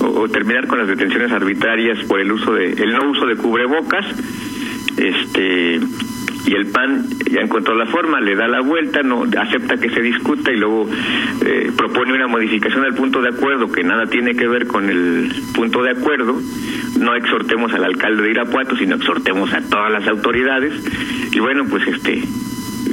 o, 0.00 0.28
terminar 0.28 0.66
con 0.66 0.78
las 0.78 0.88
detenciones 0.88 1.30
arbitrarias 1.30 2.04
por 2.04 2.20
el 2.20 2.32
uso 2.32 2.52
de 2.52 2.72
el 2.72 2.92
no 2.92 3.10
uso 3.10 3.26
de 3.26 3.36
cubrebocas 3.36 4.06
este 4.96 5.80
y 6.46 6.54
el 6.54 6.66
PAN 6.66 7.04
ya 7.30 7.40
encontró 7.40 7.74
la 7.74 7.86
forma, 7.86 8.20
le 8.20 8.36
da 8.36 8.46
la 8.46 8.60
vuelta, 8.60 9.02
no 9.02 9.24
acepta 9.38 9.76
que 9.76 9.90
se 9.90 10.00
discuta 10.00 10.52
y 10.52 10.56
luego 10.56 10.88
eh, 11.44 11.72
propone 11.76 12.14
una 12.14 12.28
modificación 12.28 12.84
al 12.84 12.94
punto 12.94 13.20
de 13.20 13.30
acuerdo 13.30 13.70
que 13.70 13.82
nada 13.82 14.06
tiene 14.06 14.34
que 14.34 14.46
ver 14.46 14.66
con 14.66 14.88
el 14.88 15.32
punto 15.54 15.82
de 15.82 15.90
acuerdo. 15.90 16.40
No 17.00 17.14
exhortemos 17.16 17.72
al 17.74 17.84
alcalde 17.84 18.22
de 18.22 18.30
Irapuato, 18.30 18.76
sino 18.76 18.94
exhortemos 18.94 19.52
a 19.52 19.60
todas 19.60 19.90
las 19.92 20.06
autoridades. 20.06 20.72
Y 21.32 21.40
bueno, 21.40 21.64
pues 21.68 21.86
este 21.88 22.22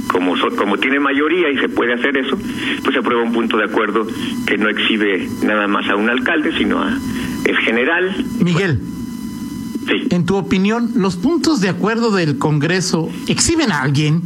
como, 0.08 0.36
como 0.58 0.78
tiene 0.78 1.00
mayoría 1.00 1.50
y 1.50 1.58
se 1.60 1.70
puede 1.70 1.94
hacer 1.94 2.18
eso, 2.18 2.38
pues 2.82 2.94
se 2.94 3.00
aprueba 3.00 3.22
un 3.22 3.32
punto 3.32 3.58
de 3.58 3.66
acuerdo 3.66 4.06
que 4.48 4.58
no 4.58 4.70
exhibe 4.70 5.28
nada 5.44 5.68
más 5.68 5.88
a 5.90 5.96
un 5.96 6.10
alcalde, 6.10 6.52
sino 6.58 6.82
a 6.82 6.98
es 7.46 7.58
general. 7.60 8.16
Miguel. 8.40 8.80
Sí. 9.88 10.08
En 10.12 10.26
tu 10.26 10.36
opinión, 10.36 10.92
¿los 10.96 11.18
puntos 11.18 11.62
de 11.62 11.70
acuerdo 11.70 12.12
del 12.12 12.38
Congreso 12.38 13.10
exhiben 13.28 13.72
a 13.72 13.82
alguien? 13.82 14.22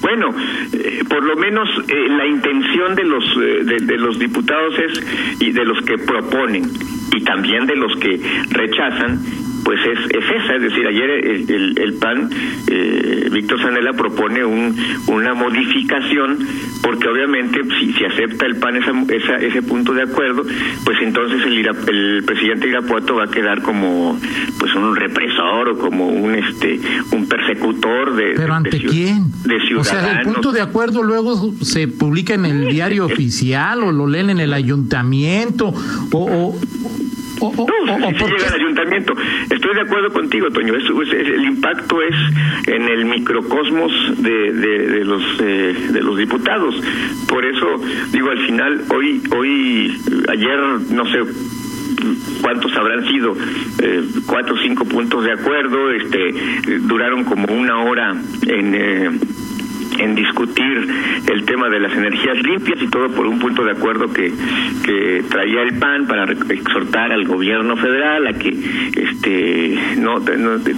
Bueno, 0.00 0.34
eh, 0.72 1.04
por 1.08 1.22
lo 1.22 1.36
menos 1.36 1.68
eh, 1.88 2.08
la 2.08 2.26
intención 2.26 2.94
de 2.94 3.04
los 3.04 3.24
eh, 3.24 3.64
de, 3.80 3.98
los 3.98 4.18
diputados 4.18 4.74
es 4.78 5.02
y 5.40 5.52
de 5.52 5.64
los 5.64 5.82
que 5.84 5.98
proponen 5.98 6.70
y 7.14 7.22
también 7.22 7.66
de 7.66 7.76
los 7.76 7.96
que 7.96 8.20
rechazan 8.50 9.20
pues 9.64 9.80
es, 9.84 9.98
es 10.10 10.42
esa, 10.42 10.56
es 10.56 10.62
decir, 10.62 10.86
ayer 10.86 11.10
el, 11.10 11.78
el, 11.78 11.94
PAN, 11.94 12.30
eh, 12.68 13.28
Víctor 13.32 13.60
Sanela 13.60 13.92
propone 13.92 14.44
un, 14.44 14.76
una 15.08 15.34
modificación, 15.34 16.38
porque 16.82 17.08
obviamente 17.08 17.60
si, 17.78 17.92
si 17.92 18.04
acepta 18.04 18.46
el 18.46 18.56
PAN 18.56 18.76
esa, 18.76 18.92
esa, 19.08 19.36
ese 19.36 19.62
punto 19.62 19.92
de 19.92 20.02
acuerdo, 20.02 20.44
pues 20.84 20.98
entonces 21.02 21.42
el, 21.46 21.66
el 21.66 22.24
presidente 22.24 22.68
Irapuato 22.68 23.16
va 23.16 23.24
a 23.24 23.30
quedar 23.30 23.62
como 23.62 24.18
pues 24.58 24.74
un 24.74 24.96
represor 24.96 25.68
o 25.70 25.78
como 25.78 26.08
un 26.08 26.34
este 26.34 26.80
un 27.12 27.26
persecutor 27.26 28.14
de 28.14 28.34
pero 28.36 28.54
ante 28.54 28.78
quién 28.78 29.30
de 29.44 29.60
ciudadanos. 29.60 29.80
o 29.80 29.84
sea 29.84 30.20
el 30.20 30.26
punto 30.26 30.52
de 30.52 30.60
acuerdo 30.60 31.02
luego 31.02 31.54
se 31.60 31.88
publica 31.88 32.34
en 32.34 32.44
el 32.44 32.68
diario 32.68 33.06
oficial 33.06 33.82
o 33.82 33.92
lo 33.92 34.06
leen 34.06 34.30
en 34.30 34.40
el 34.40 34.52
ayuntamiento 34.52 35.72
o, 36.12 36.18
o 36.18 36.79
o, 37.40 37.52
si 37.52 38.24
llega 38.24 38.48
al 38.48 38.54
ayuntamiento. 38.54 39.14
Estoy 39.50 39.74
de 39.74 39.80
acuerdo 39.80 40.12
contigo, 40.12 40.50
Toño. 40.50 40.74
el 40.74 41.44
impacto 41.44 42.02
es 42.02 42.14
en 42.66 42.82
el 42.82 43.04
microcosmos 43.04 43.92
de, 44.22 44.52
de, 44.52 45.04
los 45.04 45.22
eh, 45.40 45.74
de 45.92 46.02
los 46.02 46.16
diputados. 46.16 46.74
Por 47.28 47.44
eso 47.44 47.66
digo 48.12 48.30
al 48.30 48.46
final 48.46 48.82
hoy 48.94 49.22
hoy 49.36 50.00
ayer 50.28 50.58
no 50.90 51.04
sé 51.06 51.18
cuántos 52.40 52.74
habrán 52.76 53.06
sido 53.08 53.36
eh, 53.82 54.04
cuatro 54.26 54.54
o 54.54 54.58
cinco 54.58 54.84
puntos 54.84 55.24
de 55.24 55.32
acuerdo 55.32 55.90
este 55.90 56.78
duraron 56.80 57.24
como 57.24 57.46
una 57.52 57.80
hora 57.80 58.16
en 58.46 58.74
eh, 58.74 59.10
en 59.98 60.14
discutir 60.14 60.88
el 61.26 61.44
tema 61.44 61.68
de 61.68 61.80
las 61.80 61.92
energías 61.92 62.36
limpias 62.42 62.80
y 62.82 62.88
todo 62.88 63.10
por 63.10 63.26
un 63.26 63.38
punto 63.38 63.64
de 63.64 63.72
acuerdo 63.72 64.12
que, 64.12 64.32
que 64.84 65.24
traía 65.28 65.62
el 65.62 65.78
PAN 65.78 66.06
para 66.06 66.32
exhortar 66.32 67.12
al 67.12 67.26
gobierno 67.26 67.76
federal 67.76 68.26
a 68.26 68.32
que 68.34 68.48
este 68.48 69.96
no, 69.98 70.20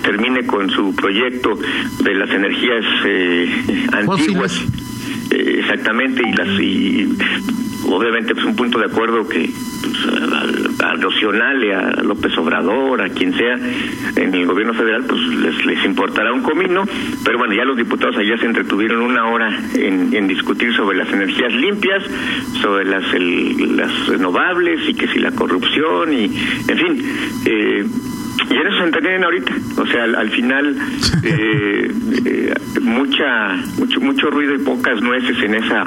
termine 0.03 0.47
con 0.47 0.71
su 0.71 0.95
proyecto 0.95 1.59
de 2.03 2.15
las 2.15 2.31
energías 2.31 2.85
eh, 3.05 3.49
antiguas. 3.93 4.65
Eh, 5.31 5.61
exactamente 5.61 6.23
y 6.27 6.33
las 6.33 6.49
y 6.61 7.09
obviamente 7.87 8.35
pues 8.35 8.47
un 8.47 8.57
punto 8.57 8.79
de 8.79 8.87
acuerdo 8.87 9.29
que 9.29 9.51
a, 11.73 11.89
a 11.89 12.03
López 12.03 12.37
Obrador, 12.39 13.03
a 13.03 13.09
quien 13.09 13.35
sea 13.35 13.59
en 14.17 14.35
el 14.35 14.47
gobierno 14.47 14.75
federal, 14.75 15.05
pues 15.09 15.21
les, 15.67 15.85
importará 15.85 16.33
un 16.33 16.43
comino, 16.43 16.85
pero 17.25 17.39
bueno, 17.39 17.55
ya 17.55 17.65
los 17.65 17.77
diputados 17.77 18.17
allá 18.17 18.37
se 18.39 18.47
entretuvieron 18.47 19.03
una 19.03 19.27
hora 19.29 19.59
en, 19.75 20.15
en 20.15 20.29
discutir 20.29 20.75
sobre 20.75 20.97
las 20.99 21.13
energías 21.13 21.53
limpias, 21.53 22.03
sobre 22.61 22.85
las, 22.85 23.05
las 23.13 24.07
renovables 24.07 24.89
y 24.89 24.95
que 24.95 25.09
si 25.09 25.19
la 25.19 25.33
corrupción 25.33 26.13
y, 26.13 26.25
en 26.69 26.79
fin, 26.79 27.05
eh, 27.47 27.85
y 28.51 28.55
en 28.55 28.67
eso 28.67 28.79
se 28.79 28.85
entretienen 28.85 29.25
ahorita. 29.25 29.53
O 29.79 29.87
sea, 29.87 30.05
al, 30.05 30.31
final, 30.31 30.77
eh, 31.23 31.91
eh, 32.25 32.55
mucha, 32.81 33.57
mucho, 33.79 34.01
mucho 34.01 34.31
ruido 34.31 34.55
y 34.55 34.59
pocas 34.59 35.01
nueces 35.03 35.37
en 35.43 35.55
esa, 35.55 35.85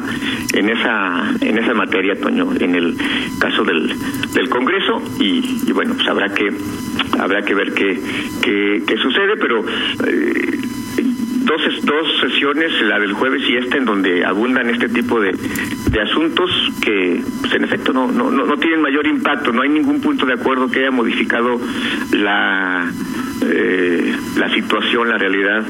en 0.53 0.69
esa, 0.69 1.33
en 1.41 1.57
esa 1.57 1.73
materia, 1.73 2.15
Toño, 2.19 2.49
en 2.59 2.75
el 2.75 2.95
caso 3.39 3.63
del, 3.63 3.93
del 4.33 4.49
Congreso. 4.49 5.01
Y, 5.19 5.71
bueno, 5.71 5.93
pues 5.95 6.07
habrá 6.07 6.29
que, 6.33 6.51
habrá 7.19 7.41
que 7.43 7.53
ver 7.53 7.73
qué, 7.73 7.99
qué, 8.41 8.83
qué 8.87 8.97
sucede, 8.97 9.35
pero 9.37 9.63
eh, 10.07 10.44
dos, 11.45 11.61
dos 11.83 12.07
sesiones, 12.21 12.71
la 12.81 12.99
del 12.99 13.13
jueves 13.13 13.41
y 13.47 13.55
esta, 13.57 13.77
en 13.77 13.85
donde 13.85 14.25
abundan 14.25 14.69
este 14.69 14.89
tipo 14.89 15.19
de, 15.19 15.31
de 15.31 16.01
asuntos 16.01 16.49
que, 16.81 17.23
pues, 17.41 17.53
en 17.53 17.63
efecto, 17.63 17.93
no, 17.93 18.11
no, 18.11 18.29
no 18.31 18.57
tienen 18.57 18.81
mayor 18.81 19.05
impacto. 19.07 19.51
No 19.51 19.61
hay 19.61 19.69
ningún 19.69 20.01
punto 20.01 20.25
de 20.25 20.33
acuerdo 20.33 20.69
que 20.69 20.79
haya 20.79 20.91
modificado 20.91 21.59
la, 22.11 22.91
eh, 23.41 24.15
la 24.37 24.53
situación, 24.53 25.09
la 25.09 25.17
realidad 25.17 25.63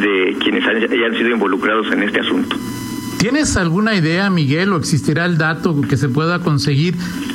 de 0.00 0.36
quienes 0.40 0.64
hayan 0.66 1.14
sido 1.16 1.30
involucrados 1.30 1.90
en 1.92 2.02
este 2.02 2.20
asunto. 2.20 2.56
¿Tienes 3.18 3.56
alguna 3.56 3.94
idea, 3.94 4.30
Miguel, 4.30 4.72
o 4.72 4.76
existirá 4.76 5.24
el 5.24 5.38
dato 5.38 5.80
que 5.88 5.96
se 5.96 6.08
pueda 6.08 6.40
conseguir 6.40 6.94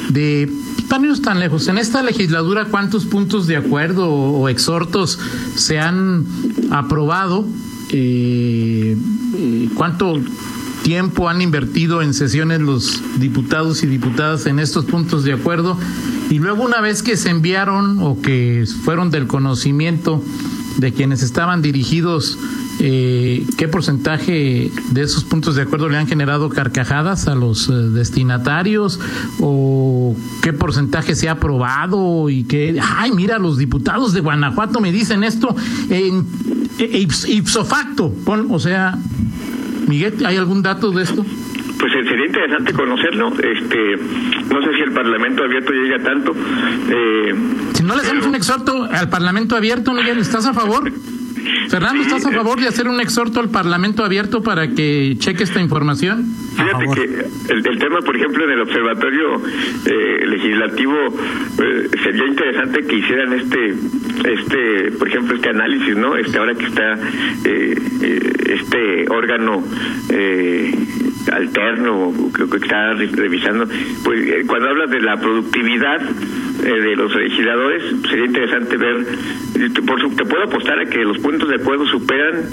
de, 0.10 0.50
tan 0.88 1.22
tan 1.22 1.40
lejos, 1.40 1.68
en 1.68 1.78
esta 1.78 2.04
legislatura 2.04 2.66
cuántos 2.66 3.06
puntos 3.06 3.48
de 3.48 3.58
acuerdo 3.58 4.10
o 4.10 4.48
exhortos 4.50 5.20
se 5.56 5.80
han 5.80 6.26
aprobado 6.70 7.46
eh, 7.92 8.98
cuánto 9.76 10.20
tiempo 10.84 11.30
han 11.30 11.42
invertido 11.42 12.02
en 12.02 12.14
sesiones 12.14 12.60
los 12.60 13.02
diputados 13.20 13.84
y 13.84 13.88
diputadas 13.88 14.46
en 14.46 14.60
estos 14.60 14.86
puntos 14.86 15.24
de 15.24 15.34
acuerdo 15.34 15.78
y 16.30 16.40
luego 16.40 16.64
una 16.64 16.82
vez 16.82 17.04
que 17.04 17.18
se 17.18 17.30
enviaron 17.30 18.00
o 18.00 18.20
que 18.22 18.66
fueron 18.84 19.12
del 19.12 19.28
conocimiento 19.28 20.24
de 20.78 20.92
quienes 20.92 21.22
estaban 21.22 21.62
dirigidos 21.62 22.38
eh, 22.84 23.46
¿qué 23.58 23.68
porcentaje 23.68 24.72
de 24.90 25.02
esos 25.02 25.24
puntos 25.24 25.56
de 25.56 25.62
acuerdo 25.62 25.88
le 25.88 25.98
han 25.98 26.08
generado 26.08 26.50
carcajadas 26.50 27.28
a 27.28 27.36
los 27.36 27.70
eh, 27.70 27.74
destinatarios? 27.74 29.00
¿O 29.40 30.16
qué 30.42 30.52
porcentaje 30.52 31.14
se 31.14 31.30
ha 31.30 31.34
aprobado? 31.34 32.28
Y 32.30 32.44
que, 32.44 32.80
ay, 32.82 33.12
mira, 33.12 33.38
los 33.38 33.60
diputados 33.60 34.14
de 34.14 34.22
Guanajuato 34.22 34.80
me 34.80 34.92
dicen 34.92 35.24
esto 35.24 35.56
en, 35.92 36.26
ipso 36.80 37.66
facto. 37.66 38.14
o 38.26 38.60
sea, 38.60 38.98
Miguel, 39.88 40.26
¿hay 40.26 40.38
algún 40.38 40.62
dato 40.62 40.92
de 40.92 41.04
esto? 41.04 41.26
pues 41.82 41.94
eh, 41.96 42.04
sería 42.08 42.28
interesante 42.28 42.74
conocerlo. 42.74 43.30
Este, 43.30 43.98
no 44.54 44.62
sé 44.62 44.74
si 44.76 44.82
el 44.82 44.92
Parlamento 44.92 45.44
abierto 45.44 45.72
llega 45.74 45.98
tanto. 46.04 46.32
Eh, 46.90 47.36
si 47.74 47.84
no 47.84 47.96
le 47.96 48.02
hacemos 48.02 48.28
un 48.28 48.36
exhorto 48.36 48.84
al 48.84 49.10
Parlamento 49.10 49.56
abierto, 49.56 49.92
Miguel, 49.92 50.20
¿estás 50.20 50.46
a 50.46 50.54
favor? 50.54 50.92
Fernando, 51.70 52.04
¿estás 52.04 52.26
a 52.26 52.32
favor 52.32 52.60
de 52.60 52.68
hacer 52.68 52.88
un 52.88 53.00
exhorto 53.00 53.40
al 53.40 53.50
Parlamento 53.50 54.06
abierto 54.06 54.44
para 54.44 54.68
que 54.68 55.16
cheque 55.18 55.44
esta 55.44 55.60
información? 55.60 56.26
Fíjate 56.56 56.86
que 56.94 57.54
el, 57.54 57.80
tema, 57.80 58.00
por 58.06 58.16
ejemplo, 58.16 58.44
en 58.44 58.52
el 58.52 58.62
Observatorio 58.62 59.42
eh, 59.86 60.26
Legislativo 60.52 60.98
eh, 61.64 61.90
sería 62.04 62.28
interesante 62.28 62.86
que 62.86 62.96
hicieran 62.96 63.34
este, 63.34 63.74
este, 64.30 64.92
por 64.98 65.08
ejemplo, 65.08 65.36
este 65.36 65.50
análisis, 65.50 65.96
¿no? 65.96 66.16
Este 66.18 66.38
ahora 66.38 66.56
que 66.56 66.66
está 66.66 67.00
eh, 67.46 67.76
este 68.46 69.06
órgano 69.10 69.64
alterno 71.32 72.14
que, 72.36 72.50
que 72.50 72.58
está 72.58 72.94
revisando, 72.94 73.68
pues 74.04 74.46
cuando 74.48 74.70
hablas 74.70 74.90
de 74.90 75.02
la 75.02 75.18
productividad 75.18 76.02
de 76.02 76.96
los 76.96 77.16
legisladores, 77.16 77.84
sería 78.10 78.26
interesante 78.26 78.78
ver, 78.78 78.98
por 79.86 80.16
te 80.16 80.26
puedo 80.26 80.44
apostar 80.44 80.80
a 80.80 80.86
que 80.86 81.00
los 81.04 81.18
puntos 81.20 81.50
de 81.50 81.56
acuerdo 81.56 81.86
superan 81.88 82.44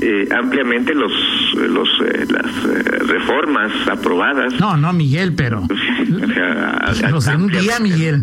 eh, 0.00 0.28
ampliamente 0.30 0.94
los, 0.94 1.12
los 1.56 1.88
eh, 2.04 2.26
las 2.28 2.46
eh, 2.46 2.82
reformas 3.06 3.72
aprobadas. 3.88 4.58
No, 4.60 4.76
no, 4.76 4.92
Miguel, 4.92 5.34
pero. 5.34 5.62
o 7.14 7.20
sea, 7.20 7.36
un 7.36 7.48
día, 7.48 7.80
Miguel. 7.80 8.22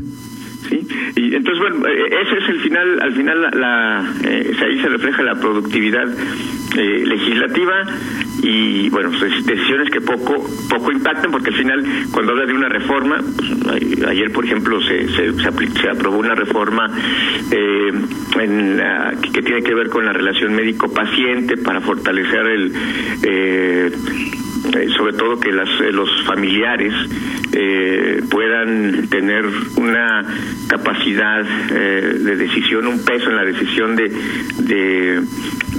Sí, 0.70 0.86
y 1.16 1.36
entonces, 1.36 1.60
bueno, 1.60 1.88
ese 1.88 2.38
es 2.44 2.50
el 2.50 2.60
final, 2.60 3.02
al 3.02 3.14
final, 3.14 3.50
la, 3.54 4.00
ahí 4.00 4.82
se 4.82 4.90
refleja 4.90 5.24
la 5.24 5.36
productividad 5.36 6.08
legislativa 6.76 7.86
y 8.42 8.90
bueno 8.90 9.12
pues 9.18 9.46
decisiones 9.46 9.90
que 9.90 10.02
poco 10.02 10.46
poco 10.70 10.92
impactan 10.92 11.32
porque 11.32 11.50
al 11.50 11.56
final 11.56 11.86
cuando 12.12 12.34
habla 12.34 12.46
de 12.46 12.54
una 12.54 12.70
reforma 12.70 13.20
pues, 13.38 14.04
ayer 14.08 14.32
por 14.32 14.46
ejemplo 14.46 14.80
se 14.82 15.08
se, 15.10 15.34
se, 15.34 15.90
aprobó 15.90 16.18
una 16.18 16.36
reforma 16.36 16.90
eh, 17.52 17.92
en 18.40 18.82
que 19.34 19.42
tiene 19.42 19.62
que 19.62 19.74
ver 19.74 19.90
con 19.90 20.06
la 20.06 20.14
relación 20.14 20.54
médico 20.54 20.92
paciente 20.92 21.58
para 21.58 21.82
fortalecer 21.82 22.46
el 22.48 22.74
eh, 23.24 23.92
eh, 24.76 24.88
sobre 24.96 25.14
todo 25.14 25.40
que 25.40 25.52
las, 25.52 25.70
los 25.92 26.10
familiares 26.26 26.94
puedan 28.30 29.08
tener 29.10 29.46
una 29.78 30.24
capacidad 30.68 31.44
de 31.44 32.36
decisión, 32.36 32.86
un 32.86 33.04
peso 33.04 33.30
en 33.30 33.36
la 33.36 33.46
decisión 33.46 33.96
de, 33.96 34.10
de 34.60 35.22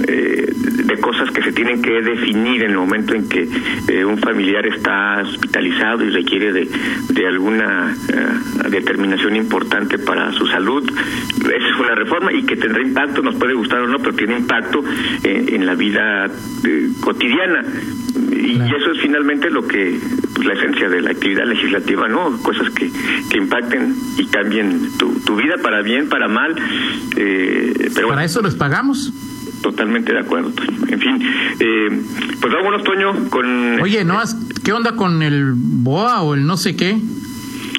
eh, 0.07 0.53
de 0.89 0.97
cosas 0.97 1.29
que 1.31 1.41
se 1.43 1.51
tienen 1.51 1.81
que 1.81 2.01
definir 2.01 2.63
en 2.63 2.71
el 2.71 2.77
momento 2.77 3.13
en 3.13 3.27
que 3.27 3.47
eh, 3.87 4.05
un 4.05 4.17
familiar 4.17 4.65
está 4.65 5.21
hospitalizado 5.21 6.03
y 6.03 6.09
requiere 6.09 6.53
de, 6.53 6.69
de 7.09 7.27
alguna 7.27 7.95
eh, 8.07 8.69
determinación 8.69 9.35
importante 9.35 9.99
para 9.99 10.31
su 10.33 10.47
salud. 10.47 10.89
Esa 10.89 11.69
es 11.69 11.79
una 11.79 11.95
reforma 11.95 12.31
y 12.31 12.43
que 12.43 12.55
tendrá 12.55 12.81
impacto, 12.81 13.21
nos 13.21 13.35
puede 13.35 13.53
gustar 13.53 13.81
o 13.81 13.87
no, 13.87 13.99
pero 13.99 14.13
tiene 14.13 14.37
impacto 14.37 14.83
en 15.23 15.65
la 15.65 15.75
vida 15.75 16.27
cotidiana. 17.01 17.63
Y, 18.31 18.55
eso 18.61 18.91
es 18.91 19.01
finalmente 19.01 19.49
lo 19.49 19.67
que 19.67 19.99
pues, 20.33 20.47
la 20.47 20.53
esencia 20.53 20.89
de 20.89 21.01
la 21.01 21.11
actividad 21.11 21.45
legislativa, 21.45 22.07
¿no? 22.07 22.37
Cosas 22.41 22.69
que, 22.71 22.91
que 23.29 23.37
impacten 23.37 23.95
y 24.17 24.25
cambien 24.25 24.97
tu, 24.97 25.19
tu 25.25 25.35
vida 25.35 25.55
para 25.61 25.81
bien, 25.81 26.09
para 26.09 26.27
mal. 26.27 26.55
pero 27.15 28.07
para 28.09 28.23
eso 28.23 28.41
les 28.41 28.55
pagamos. 28.55 29.13
Totalmente 29.61 30.13
de 30.13 30.19
acuerdo, 30.19 30.53
En 30.87 30.99
fin, 30.99 31.21
eh, 31.59 32.01
pues 32.39 32.53
vámonos, 32.53 32.81
Toño, 32.83 33.29
con... 33.29 33.81
Oye, 33.81 34.05
¿no? 34.05 34.21
¿Qué 34.63 34.71
onda 34.71 34.95
con 34.95 35.21
el 35.21 35.51
BOA 35.53 36.21
o 36.21 36.33
el 36.33 36.45
no 36.45 36.55
sé 36.55 36.77
qué? 36.77 36.97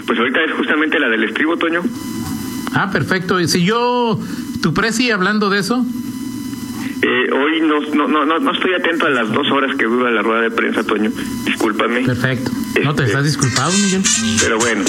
Pues 0.07 0.19
ahorita 0.19 0.45
es 0.45 0.53
justamente 0.53 0.99
la 0.99 1.09
del 1.09 1.25
estribo, 1.25 1.57
Toño. 1.57 1.81
Ah, 2.75 2.91
perfecto. 2.91 3.43
Si 3.47 3.65
yo, 3.65 4.21
tu 4.63 4.75
presi, 4.75 5.11
hablando 5.11 5.49
de 5.49 5.61
eso... 5.61 5.87
Eh, 7.03 7.33
hoy 7.33 7.61
no, 7.63 7.81
no, 8.07 8.27
no, 8.27 8.39
no 8.39 8.53
estoy 8.53 8.75
atento 8.75 9.07
a 9.07 9.11
las 9.11 9.33
dos 9.33 9.51
horas 9.51 9.75
que 9.77 9.85
dura 9.85 10.11
la 10.11 10.23
rueda 10.23 10.43
de 10.43 10.51
prensa, 10.51 10.83
Toño. 10.83 11.11
Discúlpame. 11.45 12.03
Perfecto. 12.05 12.51
no 12.85 12.95
te 12.95 13.03
este, 13.03 13.05
estás 13.05 13.25
disculpado, 13.25 13.73
Miguel. 13.73 14.03
Pero 14.43 14.59
bueno. 14.59 14.85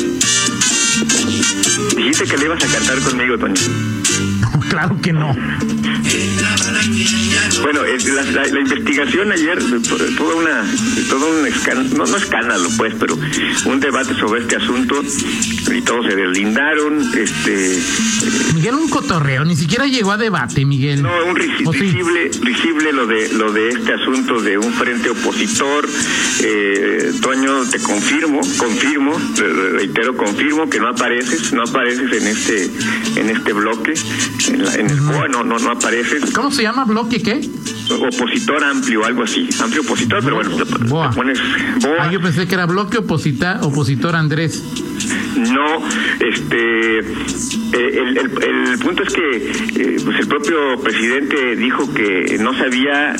Dijiste 1.95 2.26
que 2.26 2.38
le 2.38 2.45
ibas 2.45 2.63
a 2.63 2.67
cantar 2.67 3.00
conmigo, 3.00 3.38
Toño. 3.38 3.62
No, 4.41 4.60
claro 4.69 4.97
que 5.02 5.13
no. 5.13 5.34
Bueno, 7.62 7.82
la, 7.84 8.45
la, 8.47 8.60
investigación 8.60 9.32
ayer, 9.32 9.60
toda 10.17 10.36
una, 10.36 10.63
todo 11.10 11.39
un 11.39 11.47
escándalo, 11.47 11.89
no, 11.97 12.06
no 12.06 12.17
escándalo 12.17 12.69
pues, 12.78 12.93
pero 13.00 13.17
un 13.65 13.80
debate 13.80 14.13
sobre 14.15 14.41
este 14.41 14.58
asunto 14.58 15.02
y 15.73 15.81
todos 15.81 16.05
se 16.05 16.15
deslindaron, 16.15 16.99
este... 17.17 17.79
Miguel, 18.53 18.75
un 18.75 18.89
cotorreo, 18.89 19.45
ni 19.45 19.55
siquiera 19.55 19.86
llegó 19.88 20.12
a 20.12 20.17
debate, 20.17 20.65
Miguel. 20.65 21.01
No, 21.01 21.12
un 21.27 21.36
risible, 21.36 22.31
risible 22.41 22.93
lo 22.93 23.07
de, 23.07 23.29
lo 23.34 23.51
de 23.51 23.69
este 23.69 23.93
asunto 23.93 24.41
de 24.41 24.57
un 24.57 24.71
frente 24.73 25.10
opositor. 25.10 25.88
Eh, 26.41 27.12
Toño, 27.21 27.65
te 27.65 27.79
confirmo, 27.79 28.41
confirmo, 28.57 29.17
reitero, 29.73 30.15
confirmo 30.15 30.69
que 30.69 30.79
no 30.79 30.89
apareces, 30.89 31.53
no 31.53 31.63
apareces 31.63 32.12
en 32.12 32.27
este, 32.27 32.69
en 33.19 33.29
este 33.29 33.53
bloque, 33.53 33.93
en, 34.49 34.79
en 34.79 34.89
el 34.89 34.97
COA, 34.99 35.27
no, 35.27 35.43
no, 35.43 35.60
no 35.60 35.71
apareces. 35.71 36.31
¿Cómo 36.31 36.51
se 36.51 36.63
llama? 36.63 36.86
¿Bloque 36.86 37.21
qué? 37.21 37.41
Opositor 37.91 38.63
amplio, 38.63 39.05
algo 39.05 39.23
así. 39.23 39.49
Amplio 39.62 39.81
opositor, 39.81 40.23
pero 40.23 40.36
bueno, 40.36 40.51
Boa. 40.88 41.10
pones 41.12 41.39
Ah, 41.99 42.10
yo 42.12 42.21
pensé 42.21 42.47
que 42.47 42.55
era 42.55 42.65
bloque 42.65 42.99
oposita, 42.99 43.60
opositor 43.63 44.15
Andrés. 44.15 44.62
No, 45.35 45.81
este, 46.19 46.99
eh, 46.99 47.03
el, 47.73 48.17
el, 48.17 48.79
punto 48.79 49.03
es 49.03 49.13
que 49.13 49.51
eh, 49.75 49.97
pues 50.03 50.19
el 50.19 50.27
propio 50.27 50.79
presidente 50.81 51.55
dijo 51.55 51.93
que 51.93 52.37
no 52.39 52.53
sabía 52.53 53.15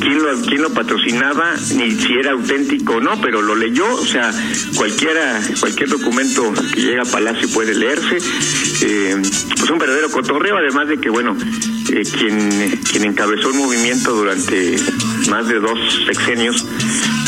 quién 0.00 0.22
lo, 0.22 0.40
quién 0.42 0.62
lo 0.62 0.70
patrocinaba 0.70 1.54
ni 1.74 1.90
si 1.92 2.14
era 2.14 2.32
auténtico 2.32 2.96
o 2.96 3.00
no, 3.00 3.20
pero 3.20 3.42
lo 3.42 3.54
leyó, 3.54 3.86
o 3.94 4.04
sea, 4.04 4.32
cualquiera, 4.76 5.40
cualquier 5.60 5.88
documento 5.88 6.52
que 6.74 6.80
llega 6.80 7.02
a 7.02 7.06
Palacio 7.06 7.48
puede 7.50 7.74
leerse. 7.74 8.18
Eh, 8.82 9.16
pues 9.56 9.70
un 9.70 9.78
verdadero 9.78 10.10
cotorreo, 10.10 10.56
además 10.56 10.88
de 10.88 10.98
que, 10.98 11.10
bueno, 11.10 11.36
eh, 11.92 12.02
quien, 12.18 12.78
quien 12.90 13.04
encabezó 13.04 13.50
un 13.50 13.58
movimiento 13.58 14.14
durante 14.14 14.76
más 15.30 15.48
de 15.48 15.60
dos 15.60 15.78
sexenios 16.06 16.66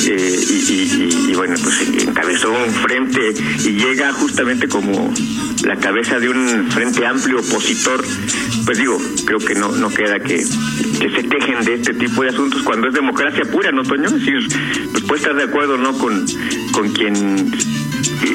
eh, 0.06 1.08
y, 1.28 1.34
bueno, 1.34 1.54
pues 1.62 1.80
encabezó 2.02 2.52
un 2.52 2.72
frente 2.72 3.34
y 3.64 3.72
llega 3.72 4.12
justamente 4.12 4.68
como 4.68 5.12
la 5.64 5.76
cabeza 5.76 6.18
de 6.18 6.28
un 6.28 6.70
frente 6.70 7.06
amplio 7.06 7.40
opositor, 7.40 8.04
pues 8.64 8.78
digo, 8.78 9.00
creo 9.24 9.38
que 9.38 9.54
no, 9.54 9.72
no 9.72 9.90
queda 9.90 10.20
que, 10.20 10.36
que 10.36 11.10
se 11.10 11.22
tejen 11.24 11.64
de 11.64 11.74
este 11.74 11.94
tipo 11.94 12.22
de 12.22 12.30
asuntos 12.30 12.62
cuando 12.62 12.88
es 12.88 12.94
democracia 12.94 13.44
pura, 13.44 13.72
¿no, 13.72 13.82
Toño? 13.82 14.06
Es 14.06 14.12
decir, 14.14 14.48
pues 14.92 15.04
puede 15.04 15.20
estar 15.20 15.34
de 15.34 15.44
acuerdo, 15.44 15.76
¿no? 15.76 15.96
Con, 15.98 16.26
con 16.72 16.92
quien 16.92 17.52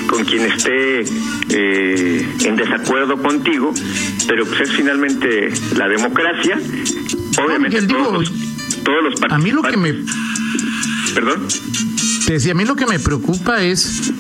con 0.08 0.24
quien 0.26 0.46
esté 0.46 1.02
eh, 1.50 2.28
en 2.46 2.56
desacuerdo 2.56 3.18
contigo, 3.18 3.74
pero 4.28 4.46
pues 4.46 4.62
es 4.62 4.72
finalmente 4.72 5.52
la 5.76 5.88
democracia. 5.88 6.60
Obviamente 7.44 7.82
todos, 7.84 8.32
todos 8.84 9.04
los 9.04 9.32
A 9.32 9.38
mí 9.38 9.52
lo 9.52 9.62
que 9.62 9.78
me 9.78 9.94
¿Perdón? 11.14 11.48
Te 12.26 12.34
decía, 12.34 12.54
a 12.54 12.56
mí 12.56 12.66
lo 12.66 12.76
que 12.76 12.86
me 12.86 13.00
preocupa 13.00 13.64
es 13.64 14.12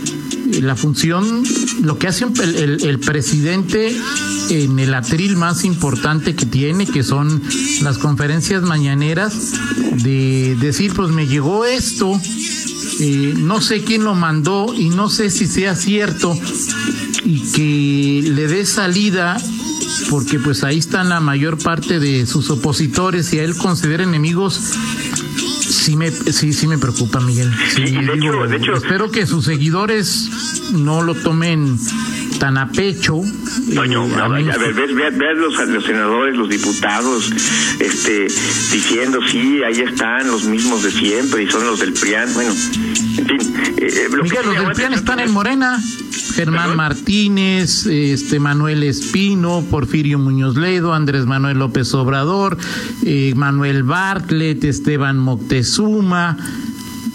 la 0.62 0.75
función, 0.75 1.43
lo 1.82 1.97
que 1.97 2.08
hace 2.08 2.25
el, 2.25 2.86
el, 2.86 2.99
presidente 2.99 3.95
en 4.49 4.77
el 4.77 4.93
atril 4.93 5.36
más 5.36 5.63
importante 5.63 6.36
que 6.36 6.45
tiene, 6.45 6.86
que 6.86 7.03
son 7.03 7.41
las 7.82 7.97
conferencias 7.97 8.62
mañaneras, 8.63 9.53
de 10.03 10.56
decir, 10.60 10.93
pues 10.93 11.10
me 11.10 11.27
llegó 11.27 11.65
esto, 11.65 12.19
eh, 12.99 13.34
no 13.38 13.62
sé 13.62 13.84
quién 13.84 14.03
lo 14.03 14.15
mandó 14.15 14.73
y 14.73 14.89
no 14.89 15.10
sé 15.10 15.29
si 15.29 15.47
sea 15.47 15.75
cierto, 15.75 16.38
y 17.23 17.39
que 17.51 18.29
le 18.29 18.47
dé 18.47 18.65
salida 18.65 19.38
porque 20.10 20.39
pues 20.39 20.63
ahí 20.63 20.79
están 20.79 21.10
la 21.10 21.19
mayor 21.19 21.58
parte 21.58 21.99
de 21.99 22.25
sus 22.25 22.49
opositores 22.49 23.34
y 23.34 23.39
a 23.39 23.43
él 23.43 23.56
considera 23.56 24.03
enemigos 24.03 24.60
sí 25.83 25.97
me, 25.97 26.09
sí, 26.11 26.53
sí 26.53 26.65
me 26.67 26.77
preocupa, 26.77 27.19
Miguel. 27.19 27.51
Sí, 27.75 27.83
de, 27.83 28.13
hecho, 28.13 28.47
de 28.47 28.55
hecho, 28.55 28.73
espero 28.73 29.11
que 29.11 29.27
sus 29.27 29.43
seguidores 29.43 30.29
no 30.71 31.01
lo 31.01 31.13
tomen 31.13 31.77
tan 32.39 32.57
a 32.57 32.71
pecho. 32.71 33.21
Toño, 33.75 34.03
a 34.17 34.29
ver, 34.29 34.45
ves, 34.73 34.95
ves, 34.95 35.37
los, 35.37 35.67
los, 35.67 35.83
senadores, 35.83 36.37
los 36.37 36.47
diputados, 36.47 37.31
este, 37.79 38.27
diciendo, 38.71 39.19
sí, 39.29 39.61
ahí 39.63 39.81
están 39.81 40.27
los 40.27 40.45
mismos 40.45 40.83
de 40.83 40.91
siempre 40.91 41.43
y 41.43 41.47
son 41.51 41.65
los 41.65 41.81
del 41.81 41.91
PRIAN. 41.91 42.33
Bueno, 42.33 42.53
en 43.17 43.28
fin. 43.28 43.39
Eh, 43.78 44.08
los 44.12 44.56
del 44.56 44.71
PRIAN 44.73 44.93
están 44.93 45.19
en 45.19 45.32
Morena. 45.32 45.82
Germán 46.36 46.76
Martínez, 46.76 47.86
este 47.86 48.39
Manuel 48.39 48.84
Espino, 48.84 49.63
Porfirio 49.69 50.17
Muñoz 50.17 50.56
Ledo, 50.56 50.93
Andrés 50.93 51.26
Manuel 51.26 51.60
López 51.60 51.93
Obrador, 51.93 52.58
eh, 53.04 53.34
Manuel 53.36 53.84
Bartlett, 53.84 54.63
Esteban 54.63 55.17
Moctezuma. 55.17 56.38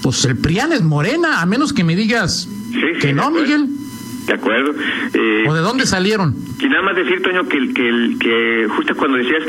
Pues 0.02 0.24
el 0.24 0.36
PRIAN 0.36 0.72
es 0.72 0.82
morena, 0.82 1.40
a 1.40 1.46
menos 1.46 1.72
que 1.72 1.82
me 1.82 1.96
digas 1.96 2.48
que 3.00 3.12
no, 3.12 3.30
Miguel. 3.30 3.68
De 4.28 4.34
acuerdo. 4.34 4.74
Eh, 5.14 5.44
¿O 5.48 5.54
de 5.54 5.62
dónde 5.62 5.86
salieron? 5.86 6.34
Y 6.60 6.66
nada 6.68 6.82
más 6.82 6.96
decir, 6.96 7.22
Toño, 7.22 7.48
que, 7.48 7.72
que, 7.72 8.16
que 8.20 8.66
justo 8.76 8.94
cuando 8.94 9.16
decías, 9.16 9.42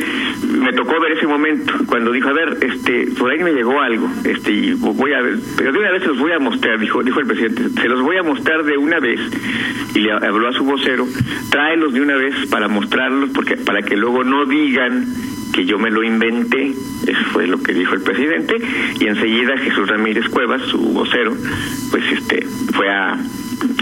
me 0.48 0.72
tocó 0.72 1.02
ver 1.02 1.12
ese 1.18 1.28
momento, 1.28 1.74
cuando 1.86 2.13
dijo, 2.13 2.30
a 2.30 2.34
ver, 2.34 2.58
este, 2.62 3.08
por 3.18 3.30
ahí 3.30 3.44
me 3.44 3.52
llegó 3.52 3.82
algo, 3.82 4.10
este, 4.24 4.52
y 4.52 4.74
voy 4.74 5.12
a 5.13 5.22
ver, 5.22 5.38
pero 5.58 5.74
de 5.74 5.80
una 5.80 5.92
vez 5.92 6.04
se 6.04 6.08
los 6.08 6.20
voy 6.20 6.32
a 6.32 6.39
mostrar, 6.39 6.80
dijo, 6.80 7.04
dijo 7.04 7.20
el 7.20 7.28
presidente, 7.28 7.82
se 7.82 7.89
los 7.89 8.02
voy 8.02 8.18
a 8.18 8.24
mostrar 8.24 8.63
de 8.63 8.78
una 8.78 9.00
vez, 9.00 9.20
y 9.96 10.00
le 10.00 10.13
habló 10.13 10.48
a 10.48 10.54
su 10.54 10.63
vocero, 10.63 11.06
tráelos 11.50 11.94
de 11.94 12.02
una 12.02 12.15
vez 12.15 12.48
para 12.50 12.70
mostrarlos, 12.70 13.32
porque 13.32 13.58
para 13.58 13.82
que 13.82 13.98
luego 13.98 14.24
no 14.24 14.46
digan 14.46 15.06
que 15.52 15.65
yo 15.65 15.78
me 15.78 15.92
lo 15.92 16.04
inventé, 16.04 16.74
eso 17.08 17.24
fue 17.34 17.48
lo 17.48 17.62
que 17.62 17.74
dijo 17.74 17.96
el 17.96 18.02
presidente, 18.02 18.56
y 19.00 19.08
enseguida 19.08 19.58
Jesús 19.58 19.89
Ramírez 19.89 20.30
Cuevas, 20.30 20.62
su 20.68 20.78
vocero, 20.78 21.36
pues 21.92 22.04
este, 22.13 22.46
fue 22.72 22.88
a, 22.88 23.18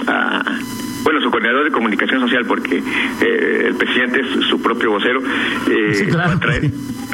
a 0.07 0.59
bueno, 1.07 1.21
su 1.21 1.31
coordinador 1.31 1.63
de 1.63 1.71
comunicación 1.71 2.19
social, 2.19 2.45
porque 2.45 2.79
eh, 2.79 3.67
el 3.67 3.75
presidente 3.75 4.19
es 4.19 4.45
su 4.49 4.61
propio 4.61 4.91
vocero, 4.91 5.21
eh, 5.21 6.05
fue, 6.11 6.21
a 6.21 6.37
traer, 6.37 6.69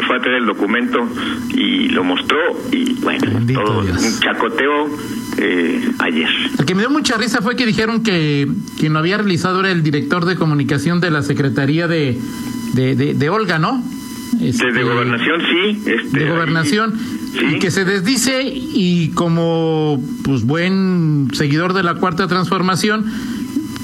fue, 0.07 0.17
a 0.17 0.19
traer, 0.19 0.37
el 0.37 0.47
documento 0.47 1.07
y 1.53 1.89
lo 1.89 2.03
mostró 2.03 2.39
y 2.71 2.95
bueno, 3.03 3.31
todo 3.53 3.81
un 3.81 4.19
chacoteo 4.19 4.89
eh, 5.37 5.91
ayer. 5.99 6.27
El 6.57 6.65
que 6.65 6.73
me 6.73 6.81
dio 6.81 6.89
mucha 6.89 7.17
risa 7.17 7.43
fue 7.43 7.55
que 7.55 7.67
dijeron 7.67 8.01
que 8.01 8.47
quien 8.79 8.93
lo 8.93 8.99
había 8.99 9.17
realizado 9.17 9.59
era 9.59 9.69
el 9.69 9.83
director 9.83 10.25
de 10.25 10.37
comunicación 10.37 10.99
de 10.99 11.11
la 11.11 11.21
Secretaría 11.21 11.87
de, 11.87 12.17
de, 12.73 12.95
de, 12.95 13.29
Olga, 13.29 13.59
¿no? 13.59 13.83
Este, 14.41 14.71
de, 14.71 14.81
gobernación, 14.81 15.39
sí. 15.39 15.83
Este, 15.85 16.17
de 16.17 16.29
gobernación. 16.31 16.93
Y 17.51 17.59
que 17.59 17.69
se 17.69 17.85
desdice 17.85 18.41
y 18.43 19.09
como 19.09 20.03
pues 20.23 20.45
buen 20.45 21.29
seguidor 21.33 21.73
de 21.73 21.83
la 21.83 21.95
cuarta 21.95 22.27
transformación, 22.27 23.05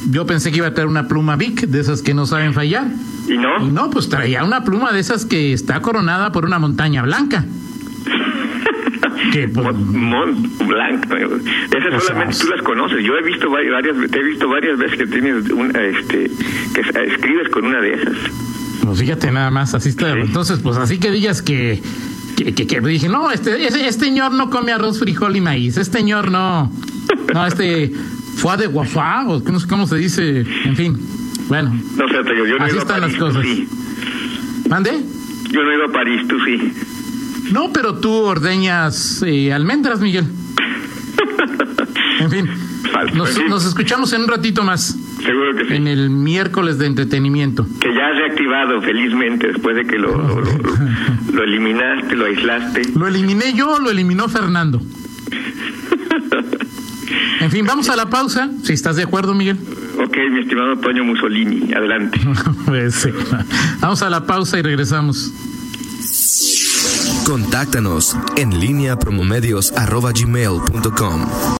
yo 0.10 0.26
pensé 0.26 0.52
que 0.52 0.58
iba 0.58 0.68
a 0.68 0.74
traer 0.74 0.88
una 0.88 1.08
pluma 1.08 1.36
Vic, 1.36 1.62
de 1.62 1.80
esas 1.80 2.02
que 2.02 2.14
no 2.14 2.26
saben 2.26 2.54
fallar. 2.54 2.88
¿Y 3.28 3.38
no? 3.38 3.66
Y 3.66 3.72
no, 3.72 3.90
pues 3.90 4.10
traía 4.10 4.44
una 4.44 4.64
pluma 4.64 4.92
de 4.92 5.00
esas 5.00 5.26
que 5.26 5.54
está 5.54 5.82
coronada 5.82 6.32
por 6.32 6.46
una 6.46 6.60
montaña 6.60 7.04
blanca. 7.04 7.46
que, 9.34 9.48
pues, 9.48 9.76
Mont 9.76 10.68
Blanc. 10.68 11.06
Esas 11.06 12.04
solamente 12.04 12.38
tú 12.40 12.48
las 12.48 12.62
conoces. 12.64 13.04
Yo 13.04 13.16
he 13.16 13.24
visto 13.24 13.50
varias, 13.50 14.12
te 14.12 14.20
he 14.20 14.24
visto 14.24 14.50
varias 14.50 14.78
veces 14.78 14.98
que 14.98 15.08
tienes 15.08 15.50
una, 15.50 15.80
este, 15.82 16.32
que 16.74 16.82
escribes 16.82 17.50
con 17.50 17.66
una 17.66 17.82
de 17.82 17.94
esas. 17.94 18.16
Pues 18.84 19.00
fíjate 19.00 19.32
nada 19.32 19.52
más, 19.52 19.76
así 19.76 19.90
está. 19.90 20.12
Entonces, 20.12 20.60
pues 20.60 20.78
así 20.78 21.00
que 21.00 21.12
digas 21.12 21.42
que, 21.42 21.82
que, 22.36 22.54
que, 22.54 22.82
dije, 22.82 23.10
no, 23.10 23.30
este, 23.30 23.68
este 23.68 23.92
señor 23.92 24.32
no 24.32 24.50
come 24.50 24.72
arroz, 24.72 25.00
frijol 25.00 25.36
y 25.36 25.42
maíz. 25.42 25.78
Este 25.78 26.00
señor 26.00 26.32
no, 26.32 26.72
no, 27.34 27.46
este 27.46 27.94
fue 28.40 28.56
de 28.56 28.68
guafá, 28.68 29.28
o 29.28 29.40
no 29.40 29.60
sé 29.60 29.68
cómo 29.68 29.86
se 29.86 29.98
dice, 29.98 30.46
en 30.64 30.76
fin. 30.76 30.98
Bueno, 31.50 31.74
no 31.98 32.08
sé, 32.08 32.16
yo, 32.38 32.46
yo 32.46 32.58
no 32.58 32.66
así 32.66 32.78
están 32.78 33.02
las 33.02 33.16
cosas. 33.16 33.44
Sí. 33.44 33.68
¿Mande? 34.70 34.92
Yo 35.52 35.64
no 35.64 35.72
he 35.72 35.76
ido 35.76 35.86
a 35.86 35.92
París, 35.92 36.26
tú 36.28 36.38
sí. 36.46 36.74
No, 37.52 37.74
pero 37.74 37.96
tú 37.96 38.12
ordeñas 38.12 39.24
eh, 39.26 39.52
almendras, 39.52 40.00
Miguel. 40.00 40.26
en 42.22 42.32
fin. 42.32 42.50
Nos, 43.14 43.38
nos, 43.50 43.66
escuchamos 43.66 44.14
en 44.14 44.22
un 44.22 44.28
ratito 44.30 44.64
más. 44.64 44.96
Seguro 45.24 45.56
que 45.56 45.66
sí. 45.66 45.74
En 45.74 45.88
el 45.88 46.10
miércoles 46.10 46.78
de 46.78 46.86
entretenimiento. 46.86 47.66
Que 47.80 47.94
ya 47.94 48.08
has 48.08 48.16
reactivado 48.16 48.82
felizmente 48.82 49.48
después 49.48 49.76
de 49.76 49.86
que 49.86 49.98
lo, 49.98 50.16
lo, 50.16 50.42
lo, 50.42 50.52
lo 51.34 51.44
eliminaste, 51.44 52.16
lo 52.16 52.26
aislaste. 52.26 52.82
Lo 52.96 53.08
eliminé 53.08 53.54
yo, 53.54 53.80
lo 53.80 53.90
eliminó 53.90 54.30
Fernando. 54.30 54.82
En 57.40 57.52
fin, 57.52 57.66
vamos 57.66 57.90
a 57.90 57.96
la 57.96 58.10
pausa, 58.10 58.50
si 58.64 58.74
estás 58.74 58.98
de 58.98 59.04
acuerdo, 59.04 59.34
Miguel. 59.34 59.58
Ok, 60.04 60.18
mi 60.32 60.42
estimado 60.42 60.78
Toño 60.78 61.04
Mussolini, 61.04 61.74
adelante. 61.74 62.20
pues, 62.66 63.08
Vamos 63.80 64.02
a 64.02 64.10
la 64.10 64.26
pausa 64.26 64.58
y 64.60 64.62
regresamos. 64.62 65.32
Contáctanos 67.26 68.16
en 68.38 68.60
línea 68.60 68.98
promomedios.com. 68.98 71.26